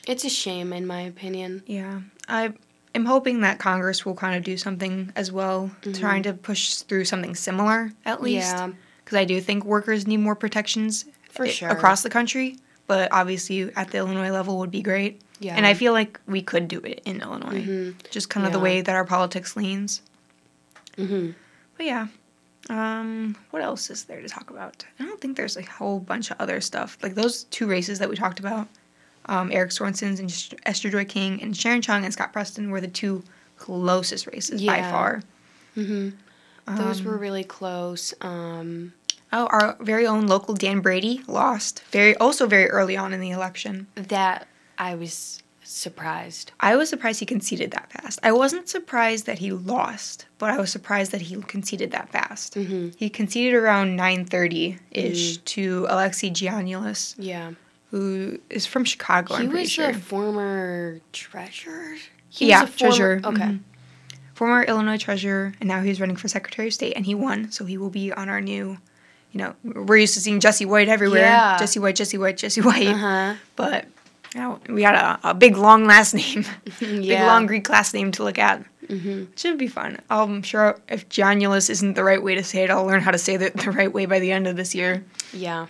It's 0.06 0.24
a 0.24 0.28
shame, 0.30 0.72
in 0.72 0.86
my 0.86 1.00
opinion. 1.02 1.62
yeah, 1.66 2.00
I 2.28 2.52
am 2.94 3.04
hoping 3.04 3.40
that 3.40 3.58
Congress 3.58 4.06
will 4.06 4.14
kind 4.14 4.36
of 4.36 4.44
do 4.44 4.56
something 4.56 5.12
as 5.16 5.32
well, 5.32 5.70
trying 5.94 6.22
to 6.22 6.32
push 6.32 6.74
through 6.76 7.04
something 7.06 7.34
similar 7.34 7.92
at 8.04 8.22
least. 8.22 8.54
Mm-hmm. 8.54 8.70
Yeah. 8.70 8.76
Because 9.04 9.18
I 9.18 9.24
do 9.24 9.40
think 9.40 9.64
workers 9.64 10.06
need 10.06 10.16
more 10.18 10.34
protections 10.36 11.04
For 11.30 11.46
sure. 11.46 11.68
across 11.68 12.02
the 12.02 12.10
country. 12.10 12.56
But 12.88 13.10
obviously, 13.12 13.72
at 13.74 13.90
the 13.90 13.98
Illinois 13.98 14.30
level, 14.30 14.58
would 14.60 14.70
be 14.70 14.82
great. 14.82 15.20
Yeah. 15.40 15.56
And 15.56 15.66
I 15.66 15.74
feel 15.74 15.92
like 15.92 16.20
we 16.26 16.40
could 16.42 16.68
do 16.68 16.78
it 16.80 17.02
in 17.04 17.20
Illinois, 17.20 17.62
Mhm. 17.62 17.94
just 18.10 18.30
kind 18.30 18.46
of 18.46 18.52
the 18.52 18.60
way 18.60 18.80
that 18.80 18.94
our 18.94 19.04
politics 19.04 19.56
leans. 19.56 20.02
hmm 20.96 21.30
But 21.76 21.86
yeah. 21.86 22.06
Um, 22.68 23.36
what 23.50 23.62
else 23.62 23.90
is 23.90 24.04
there 24.04 24.20
to 24.20 24.28
talk 24.28 24.50
about? 24.50 24.84
I 24.98 25.04
don't 25.04 25.20
think 25.20 25.36
there's 25.36 25.56
a 25.56 25.62
whole 25.62 26.00
bunch 26.00 26.30
of 26.30 26.40
other 26.40 26.60
stuff. 26.60 26.98
Like 27.02 27.14
those 27.14 27.44
two 27.44 27.66
races 27.68 27.98
that 28.00 28.08
we 28.08 28.16
talked 28.16 28.40
about, 28.40 28.66
um, 29.26 29.50
Eric 29.52 29.70
Sorensen's 29.70 30.18
and 30.18 30.54
Esther 30.64 30.90
Joy 30.90 31.04
King 31.04 31.40
and 31.42 31.56
Sharon 31.56 31.80
Chung 31.82 32.04
and 32.04 32.12
Scott 32.12 32.32
Preston 32.32 32.70
were 32.70 32.80
the 32.80 32.88
two 32.88 33.22
closest 33.56 34.26
races 34.26 34.60
by 34.62 34.78
Yeah. 34.78 34.90
far. 34.90 35.22
hmm 35.74 36.10
Those 36.66 37.00
Um, 37.00 37.06
were 37.06 37.16
really 37.18 37.44
close. 37.44 38.12
Um, 38.20 38.92
Oh, 39.32 39.46
our 39.46 39.76
very 39.80 40.06
own 40.06 40.26
local 40.28 40.54
Dan 40.54 40.80
Brady 40.80 41.22
lost 41.26 41.82
very 41.90 42.16
also 42.16 42.46
very 42.46 42.68
early 42.70 42.96
on 42.96 43.12
in 43.12 43.20
the 43.20 43.30
election. 43.30 43.86
that 43.96 44.46
I 44.78 44.94
was 44.94 45.42
surprised. 45.68 46.52
I 46.60 46.76
was 46.76 46.88
surprised 46.88 47.20
he 47.20 47.26
conceded 47.26 47.70
that 47.72 47.90
fast. 47.92 48.18
I 48.22 48.32
wasn't 48.32 48.68
surprised 48.68 49.26
that 49.26 49.38
he 49.38 49.52
lost, 49.52 50.26
but 50.38 50.50
I 50.50 50.58
was 50.58 50.70
surprised 50.70 51.12
that 51.12 51.22
he 51.22 51.36
conceded 51.42 51.90
that 51.92 52.10
fast. 52.10 52.54
hmm 52.54 52.88
He 52.96 53.08
conceded 53.10 53.54
around 53.54 53.96
9:30 53.98 54.78
ish 54.90 55.38
to 55.38 55.86
Alexei 55.88 56.30
Giannoulias. 56.30 57.14
Yeah. 57.18 57.52
who 57.90 58.38
is 58.50 58.66
from 58.66 58.84
Chicago. 58.84 59.36
he 59.36 59.44
I'm 59.44 59.52
was 59.52 59.70
sure. 59.70 59.92
the 59.92 59.98
former 59.98 61.00
treasurer. 61.12 61.96
He 62.28 62.48
yeah, 62.48 62.64
a 62.64 62.68
treasurer. 62.68 63.20
Okay. 63.24 63.42
mhm. 63.42 63.60
Former 64.34 64.64
Illinois 64.64 64.98
treasurer, 64.98 65.54
and 65.60 65.68
now 65.68 65.80
he's 65.80 65.98
running 66.00 66.16
for 66.16 66.28
Secretary 66.28 66.68
of 66.68 66.74
State, 66.74 66.92
and 66.94 67.06
he 67.06 67.14
won, 67.14 67.50
so 67.50 67.64
he 67.64 67.78
will 67.78 67.88
be 67.90 68.12
on 68.12 68.28
our 68.28 68.40
new. 68.40 68.76
You 69.32 69.38
know, 69.40 69.54
we're 69.64 69.96
used 69.98 70.14
to 70.14 70.20
seeing 70.20 70.40
Jesse 70.40 70.66
White 70.66 70.88
everywhere. 70.88 71.22
Yeah. 71.22 71.56
Jesse 71.58 71.78
White, 71.78 71.96
Jesse 71.96 72.18
White, 72.18 72.36
Jesse 72.36 72.60
White. 72.60 72.86
Uh 72.88 72.94
huh. 72.96 73.34
But 73.54 73.86
we 74.68 74.82
got 74.82 74.94
a, 75.24 75.30
a 75.30 75.34
big 75.34 75.56
long 75.56 75.86
last 75.86 76.14
name, 76.14 76.44
big 76.80 77.20
long 77.20 77.46
Greek 77.46 77.68
last 77.68 77.94
name 77.94 78.12
to 78.12 78.24
look 78.24 78.38
at. 78.38 78.64
hmm 78.88 79.24
should 79.36 79.58
be 79.58 79.68
fun. 79.68 79.98
I'm 80.10 80.42
sure 80.42 80.78
if 80.88 81.08
Giannulus 81.08 81.70
isn't 81.70 81.94
the 81.94 82.04
right 82.04 82.22
way 82.22 82.34
to 82.34 82.44
say 82.44 82.64
it, 82.64 82.70
I'll 82.70 82.84
learn 82.86 83.00
how 83.00 83.10
to 83.10 83.18
say 83.18 83.34
it 83.34 83.56
the 83.56 83.70
right 83.70 83.92
way 83.92 84.06
by 84.06 84.18
the 84.20 84.32
end 84.32 84.46
of 84.46 84.56
this 84.56 84.74
year. 84.74 85.04
Yeah. 85.32 85.66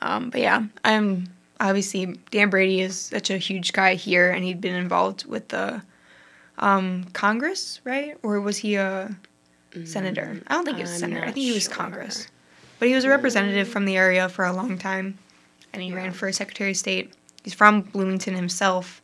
Um, 0.00 0.30
but 0.30 0.40
yeah, 0.40 0.64
I'm 0.84 1.26
obviously 1.60 2.06
Dan 2.30 2.50
Brady 2.50 2.80
is 2.80 2.96
such 2.98 3.30
a 3.30 3.38
huge 3.38 3.72
guy 3.72 3.94
here, 3.94 4.30
and 4.30 4.44
he'd 4.44 4.60
been 4.60 4.76
involved 4.76 5.24
with 5.26 5.48
the 5.48 5.82
um, 6.58 7.04
Congress, 7.12 7.80
right? 7.84 8.16
Or 8.22 8.40
was 8.40 8.58
he 8.58 8.76
a 8.76 9.16
senator? 9.84 10.40
I 10.46 10.54
don't 10.54 10.64
think 10.64 10.76
he 10.76 10.82
was 10.82 10.92
a 10.92 10.98
senator. 10.98 11.22
I 11.22 11.32
think 11.32 11.44
he 11.46 11.52
was 11.52 11.64
sure. 11.64 11.72
Congress, 11.74 12.28
but 12.78 12.88
he 12.88 12.94
was 12.94 13.04
a 13.04 13.08
representative 13.08 13.66
from 13.68 13.84
the 13.86 13.96
area 13.96 14.28
for 14.28 14.44
a 14.44 14.52
long 14.52 14.78
time, 14.78 15.18
and 15.72 15.82
he 15.82 15.88
Yeah. 15.90 15.96
ran 15.96 16.12
for 16.12 16.30
Secretary 16.32 16.70
of 16.70 16.76
State. 16.76 17.12
He's 17.44 17.54
from 17.54 17.82
Bloomington 17.82 18.34
himself. 18.34 19.02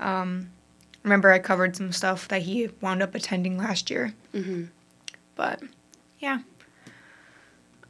Um, 0.00 0.50
remember, 1.02 1.30
I 1.30 1.38
covered 1.38 1.76
some 1.76 1.92
stuff 1.92 2.28
that 2.28 2.42
he 2.42 2.68
wound 2.80 3.02
up 3.02 3.14
attending 3.14 3.56
last 3.58 3.90
year. 3.90 4.12
hmm 4.32 4.64
But 5.36 5.62
yeah. 6.18 6.40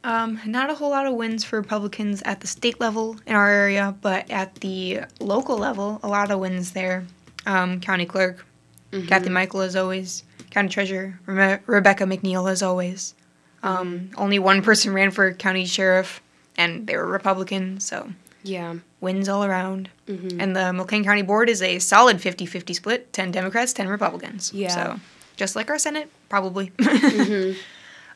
Um, 0.03 0.39
not 0.45 0.69
a 0.69 0.75
whole 0.75 0.91
lot 0.91 1.07
of 1.07 1.15
wins 1.15 1.43
for 1.43 1.59
Republicans 1.59 2.21
at 2.25 2.39
the 2.41 2.47
state 2.47 2.79
level 2.79 3.17
in 3.25 3.35
our 3.35 3.49
area, 3.49 3.95
but 4.01 4.29
at 4.29 4.55
the 4.55 5.01
local 5.19 5.57
level, 5.57 5.99
a 6.03 6.07
lot 6.07 6.29
of 6.29 6.39
wins 6.39 6.71
there. 6.71 7.05
Um, 7.47 7.79
County 7.79 8.05
clerk, 8.05 8.45
Mhm. 8.91 9.07
Kathy 9.07 9.29
Michael 9.29 9.61
as 9.61 9.75
always. 9.75 10.23
County 10.51 10.69
treasurer, 10.69 11.19
Rebe- 11.27 11.59
Rebecca 11.65 12.03
McNeil 12.05 12.49
as 12.49 12.61
always. 12.61 13.15
Um, 13.63 14.11
Only 14.15 14.37
one 14.37 14.61
person 14.61 14.93
ran 14.93 15.09
for 15.09 15.33
county 15.33 15.65
sheriff, 15.65 16.21
and 16.55 16.85
they 16.85 16.95
were 16.95 17.07
Republican, 17.07 17.79
so 17.79 18.11
Yeah. 18.47 18.75
wins 19.01 19.27
all 19.29 19.43
around. 19.43 19.89
hmm 20.07 20.39
And 20.39 20.55
the 20.55 20.71
McLean 20.73 21.03
County 21.03 21.21
Board 21.23 21.49
is 21.49 21.61
a 21.61 21.79
solid 21.79 22.21
50 22.21 22.45
50 22.45 22.73
split 22.73 23.11
10 23.13 23.31
Democrats, 23.31 23.73
10 23.73 23.87
Republicans. 23.87 24.51
Yeah. 24.53 24.69
So 24.69 24.99
just 25.35 25.55
like 25.55 25.69
our 25.69 25.79
Senate, 25.79 26.09
probably. 26.29 26.71
hmm 26.81 27.51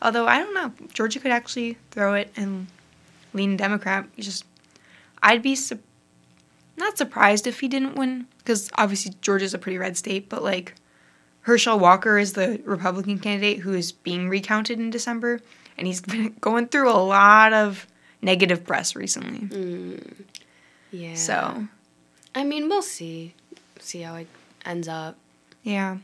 Although 0.01 0.27
I 0.27 0.39
don't 0.39 0.53
know, 0.53 0.71
Georgia 0.93 1.19
could 1.19 1.31
actually 1.31 1.77
throw 1.91 2.13
it 2.13 2.31
and 2.37 2.67
lean 3.33 3.57
Democrat. 3.57 4.05
You 4.15 4.23
just, 4.23 4.45
I'd 5.21 5.41
be 5.41 5.55
su- 5.55 5.79
not 6.77 6.97
surprised 6.97 7.45
if 7.47 7.59
he 7.59 7.67
didn't 7.67 7.95
win 7.95 8.25
because 8.37 8.69
obviously 8.75 9.13
Georgia's 9.21 9.53
a 9.53 9.57
pretty 9.57 9.77
red 9.77 9.97
state. 9.97 10.29
But 10.29 10.41
like, 10.41 10.75
Herschel 11.41 11.77
Walker 11.79 12.17
is 12.17 12.31
the 12.33 12.61
Republican 12.63 13.19
candidate 13.19 13.59
who 13.59 13.73
is 13.73 13.91
being 13.91 14.29
recounted 14.29 14.79
in 14.79 14.89
December, 14.89 15.41
and 15.77 15.85
he's 15.85 15.99
been 16.15 16.33
going 16.39 16.67
through 16.69 16.89
a 16.89 16.95
lot 17.03 17.51
of 17.51 17.85
negative 18.21 18.65
press 18.65 18.95
recently. 18.95 19.47
Mm. 19.47 20.23
Yeah. 20.91 21.13
So 21.15 21.67
I 22.35 22.43
mean, 22.43 22.69
we'll 22.69 22.81
see. 22.81 23.33
See 23.79 24.01
how 24.01 24.15
it 24.15 24.27
ends 24.65 24.87
up. 24.87 25.15
yeah, 25.63 25.97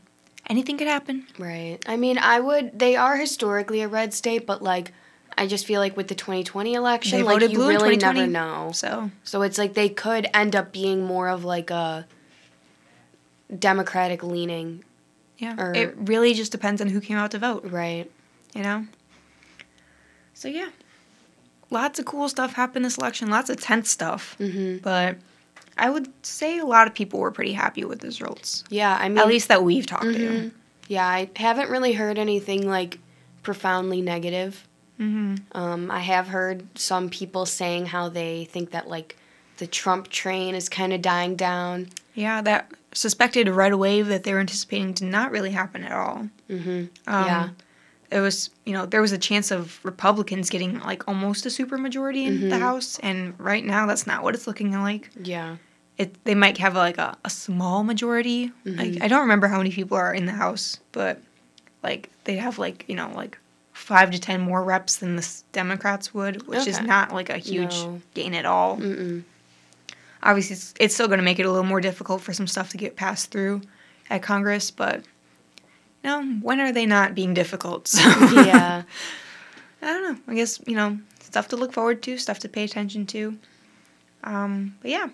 anything 0.48 0.78
could 0.78 0.86
happen. 0.88 1.26
Right. 1.38 1.78
I 1.86 1.96
mean, 1.96 2.18
I 2.18 2.40
would. 2.40 2.78
They 2.78 2.96
are 2.96 3.16
historically 3.16 3.80
a 3.82 3.88
red 3.88 4.14
state, 4.14 4.46
but 4.46 4.62
like, 4.62 4.92
I 5.36 5.46
just 5.46 5.66
feel 5.66 5.80
like 5.80 5.96
with 5.96 6.08
the 6.08 6.14
2020 6.14 6.74
election, 6.74 7.18
They 7.18 7.22
like 7.24 7.40
you 7.50 7.68
really 7.68 7.96
never 7.96 8.26
know. 8.26 8.70
So 8.74 9.10
So 9.24 9.42
it's 9.42 9.58
like 9.58 9.74
they 9.74 9.88
could 9.90 10.26
end 10.32 10.56
up 10.56 10.72
being 10.72 11.04
more 11.04 11.28
of 11.28 11.44
like 11.44 11.70
a 11.70 12.06
Democratic 13.56 14.22
leaning, 14.24 14.82
yeah, 15.38 15.54
Or- 15.58 15.72
it 15.74 15.94
really 15.96 16.34
just 16.34 16.50
depends 16.50 16.80
on 16.80 16.88
who 16.88 17.00
came 17.00 17.16
out 17.16 17.30
to 17.32 17.38
vote. 17.38 17.64
right? 17.66 18.10
you 18.54 18.62
know? 18.62 18.86
So 20.34 20.48
yeah. 20.48 20.70
Lots 21.70 21.98
of 21.98 22.04
cool 22.04 22.28
stuff 22.28 22.52
happened 22.54 22.84
this 22.84 22.96
election, 22.98 23.28
lots 23.28 23.50
of 23.50 23.60
tense 23.60 23.90
stuff. 23.90 24.36
Mm-hmm. 24.38 24.78
But 24.82 25.16
I 25.76 25.90
would 25.90 26.08
say 26.24 26.58
a 26.58 26.64
lot 26.64 26.86
of 26.86 26.94
people 26.94 27.20
were 27.20 27.30
pretty 27.32 27.52
happy 27.52 27.84
with 27.84 28.00
the 28.00 28.06
results. 28.08 28.64
Yeah, 28.70 28.96
I 28.98 29.08
mean, 29.08 29.18
At 29.18 29.26
least 29.28 29.48
that 29.48 29.62
we've 29.64 29.86
talked 29.86 30.04
Mhm. 30.04 30.16
to. 30.16 30.50
Yeah, 30.88 31.06
I 31.06 31.28
haven't 31.36 31.68
really 31.70 31.92
heard 31.94 32.18
anything 32.18 32.68
like 32.68 32.98
profoundly 33.42 34.00
negative. 34.00 34.66
Mm-hmm. 35.00 35.34
Um, 35.52 35.90
I 35.90 35.98
have 36.00 36.28
heard 36.28 36.66
some 36.78 37.10
people 37.10 37.44
saying 37.46 37.86
how 37.86 38.08
they 38.08 38.44
think 38.50 38.70
that 38.70 38.88
like 38.88 39.16
the 39.58 39.66
Trump 39.66 40.08
train 40.08 40.54
is 40.54 40.68
kind 40.68 40.92
of 40.92 41.02
dying 41.02 41.34
down. 41.36 41.88
Yeah, 42.14 42.40
that 42.42 42.70
suspected 42.92 43.48
red 43.48 43.74
wave 43.74 44.06
that 44.06 44.22
they 44.24 44.32
were 44.32 44.40
anticipating 44.40 44.92
did 44.92 45.08
not 45.08 45.30
really 45.30 45.50
happen 45.50 45.82
at 45.84 45.92
all. 45.92 46.28
Mm-hmm. 46.48 46.70
Um, 47.12 47.26
Yeah. 47.26 47.48
It 48.10 48.20
was, 48.20 48.50
you 48.64 48.72
know, 48.72 48.86
there 48.86 49.00
was 49.00 49.12
a 49.12 49.18
chance 49.18 49.50
of 49.50 49.80
Republicans 49.82 50.48
getting 50.48 50.78
like 50.80 51.08
almost 51.08 51.44
a 51.46 51.48
supermajority 51.48 52.24
in 52.26 52.48
the 52.48 52.56
Mhm. 52.56 52.60
House, 52.60 52.98
and 53.00 53.34
right 53.38 53.64
now 53.64 53.86
that's 53.86 54.06
not 54.06 54.22
what 54.22 54.34
it's 54.34 54.46
looking 54.46 54.72
like. 54.72 55.10
Yeah. 55.22 55.56
it 55.98 56.14
they 56.24 56.34
might 56.34 56.58
have 56.58 56.74
like 56.74 56.98
a, 56.98 57.16
a 57.24 57.30
small 57.30 57.82
majority. 57.82 58.52
Like 58.66 58.92
Mhm. 58.92 59.02
I 59.02 59.08
don't 59.08 59.22
remember 59.22 59.48
how 59.48 59.56
many 59.56 59.70
people 59.70 59.96
are 59.96 60.12
in 60.12 60.26
the 60.26 60.32
House, 60.32 60.78
but 60.92 61.22
like 61.82 62.10
they 62.24 62.36
have 62.36 62.58
like 62.58 62.84
you 62.86 62.94
know 62.94 63.10
like 63.14 63.38
five 63.72 64.10
to 64.10 64.18
ten 64.20 64.40
more 64.42 64.62
reps 64.62 64.96
than 64.96 65.16
the 65.16 65.26
Democrats 65.52 66.12
would, 66.12 66.46
which 66.46 66.66
is 66.66 66.80
not 66.82 67.12
like 67.14 67.30
a 67.30 67.38
huge 67.38 67.74
No. 67.76 68.02
gain 68.14 68.34
at 68.34 68.44
all. 68.44 68.76
Mm-mm. 68.76 69.22
Obviously, 70.22 70.54
it's, 70.54 70.74
it's 70.80 70.94
still 70.94 71.06
going 71.08 71.18
to 71.18 71.24
make 71.24 71.38
it 71.38 71.46
a 71.46 71.50
little 71.50 71.64
more 71.66 71.80
difficult 71.80 72.20
for 72.20 72.32
some 72.32 72.46
stuff 72.46 72.70
to 72.70 72.76
get 72.76 72.96
passed 72.96 73.30
through 73.30 73.62
at 74.10 74.22
Congress, 74.22 74.70
but 74.70 75.02
know 76.06 76.22
when 76.42 76.60
are 76.60 76.72
they 76.72 76.86
not 76.86 77.14
being 77.14 77.34
difficult? 77.34 77.88
So 77.88 78.00
Yeah. 78.32 78.82
I 79.82 79.86
don't 79.86 80.02
know. 80.12 80.18
I 80.32 80.34
guess 80.34 80.60
you 80.66 80.74
know 80.74 80.98
stuff 81.20 81.48
to 81.48 81.56
look 81.56 81.72
forward 81.72 82.02
to, 82.04 82.16
stuff 82.18 82.38
to 82.40 82.48
pay 82.48 82.64
attention 82.64 83.04
to. 83.06 83.36
Um, 84.24 84.74
but 84.80 84.90
yeah. 84.90 85.08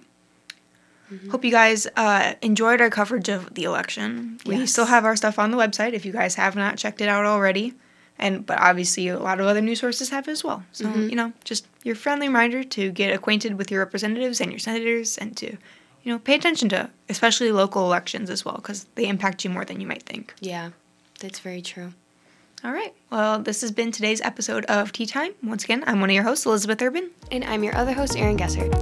Mm-hmm. 1.13 1.31
Hope 1.31 1.45
you 1.45 1.51
guys 1.51 1.87
uh, 1.97 2.35
enjoyed 2.41 2.81
our 2.81 2.89
coverage 2.89 3.29
of 3.29 3.53
the 3.55 3.65
election. 3.65 4.39
We 4.47 4.65
still 4.67 4.87
have 4.87 5.05
our 5.05 5.17
stuff 5.17 5.39
on 5.39 5.51
the 5.51 5.59
website 5.59 5.93
if 5.93 6.07
you 6.07 6.13
guys 6.13 6.37
have 6.37 6.57
not 6.57 6.79
checked 6.79 7.01
it 7.03 7.09
out 7.09 7.27
already, 7.27 7.75
and 8.19 8.47
but 8.47 8.59
obviously 8.61 9.09
a 9.09 9.19
lot 9.19 9.39
of 9.41 9.47
other 9.47 9.61
news 9.61 9.81
sources 9.81 10.09
have 10.11 10.27
as 10.29 10.43
well. 10.43 10.65
So 10.73 10.87
Mhm. 10.87 11.11
you 11.11 11.17
know, 11.17 11.33
just 11.45 11.67
your 11.83 11.97
friendly 11.97 12.29
reminder 12.29 12.65
to 12.65 12.91
get 12.93 13.13
acquainted 13.13 13.59
with 13.59 13.71
your 13.71 13.81
representatives 13.81 14.41
and 14.41 14.51
your 14.51 14.59
senators, 14.61 15.19
and 15.19 15.37
to 15.37 15.47
you 16.03 16.13
know 16.13 16.19
pay 16.19 16.35
attention 16.35 16.69
to 16.71 16.89
especially 17.11 17.53
local 17.53 17.85
elections 17.85 18.31
as 18.31 18.45
well 18.47 18.55
because 18.57 18.87
they 18.95 19.07
impact 19.07 19.45
you 19.45 19.51
more 19.51 19.67
than 19.67 19.81
you 19.83 19.87
might 19.87 20.05
think. 20.05 20.33
Yeah. 20.41 20.71
That's 21.23 21.39
very 21.39 21.63
true. 21.63 21.95
All 22.65 22.73
right. 22.73 22.93
Well, 23.11 23.39
this 23.39 23.61
has 23.61 23.71
been 23.71 23.93
today's 23.93 24.21
episode 24.21 24.65
of 24.67 24.93
Tea 24.93 25.07
Time. 25.07 25.33
Once 25.43 25.65
again, 25.65 25.85
I'm 25.87 26.01
one 26.01 26.11
of 26.11 26.15
your 26.15 26.25
hosts, 26.25 26.47
Elizabeth 26.47 26.83
Urban. 26.83 27.11
And 27.31 27.45
I'm 27.45 27.63
your 27.63 27.77
other 27.77 27.93
host, 27.93 28.17
Erin 28.17 28.37
Gessert. 28.37 28.73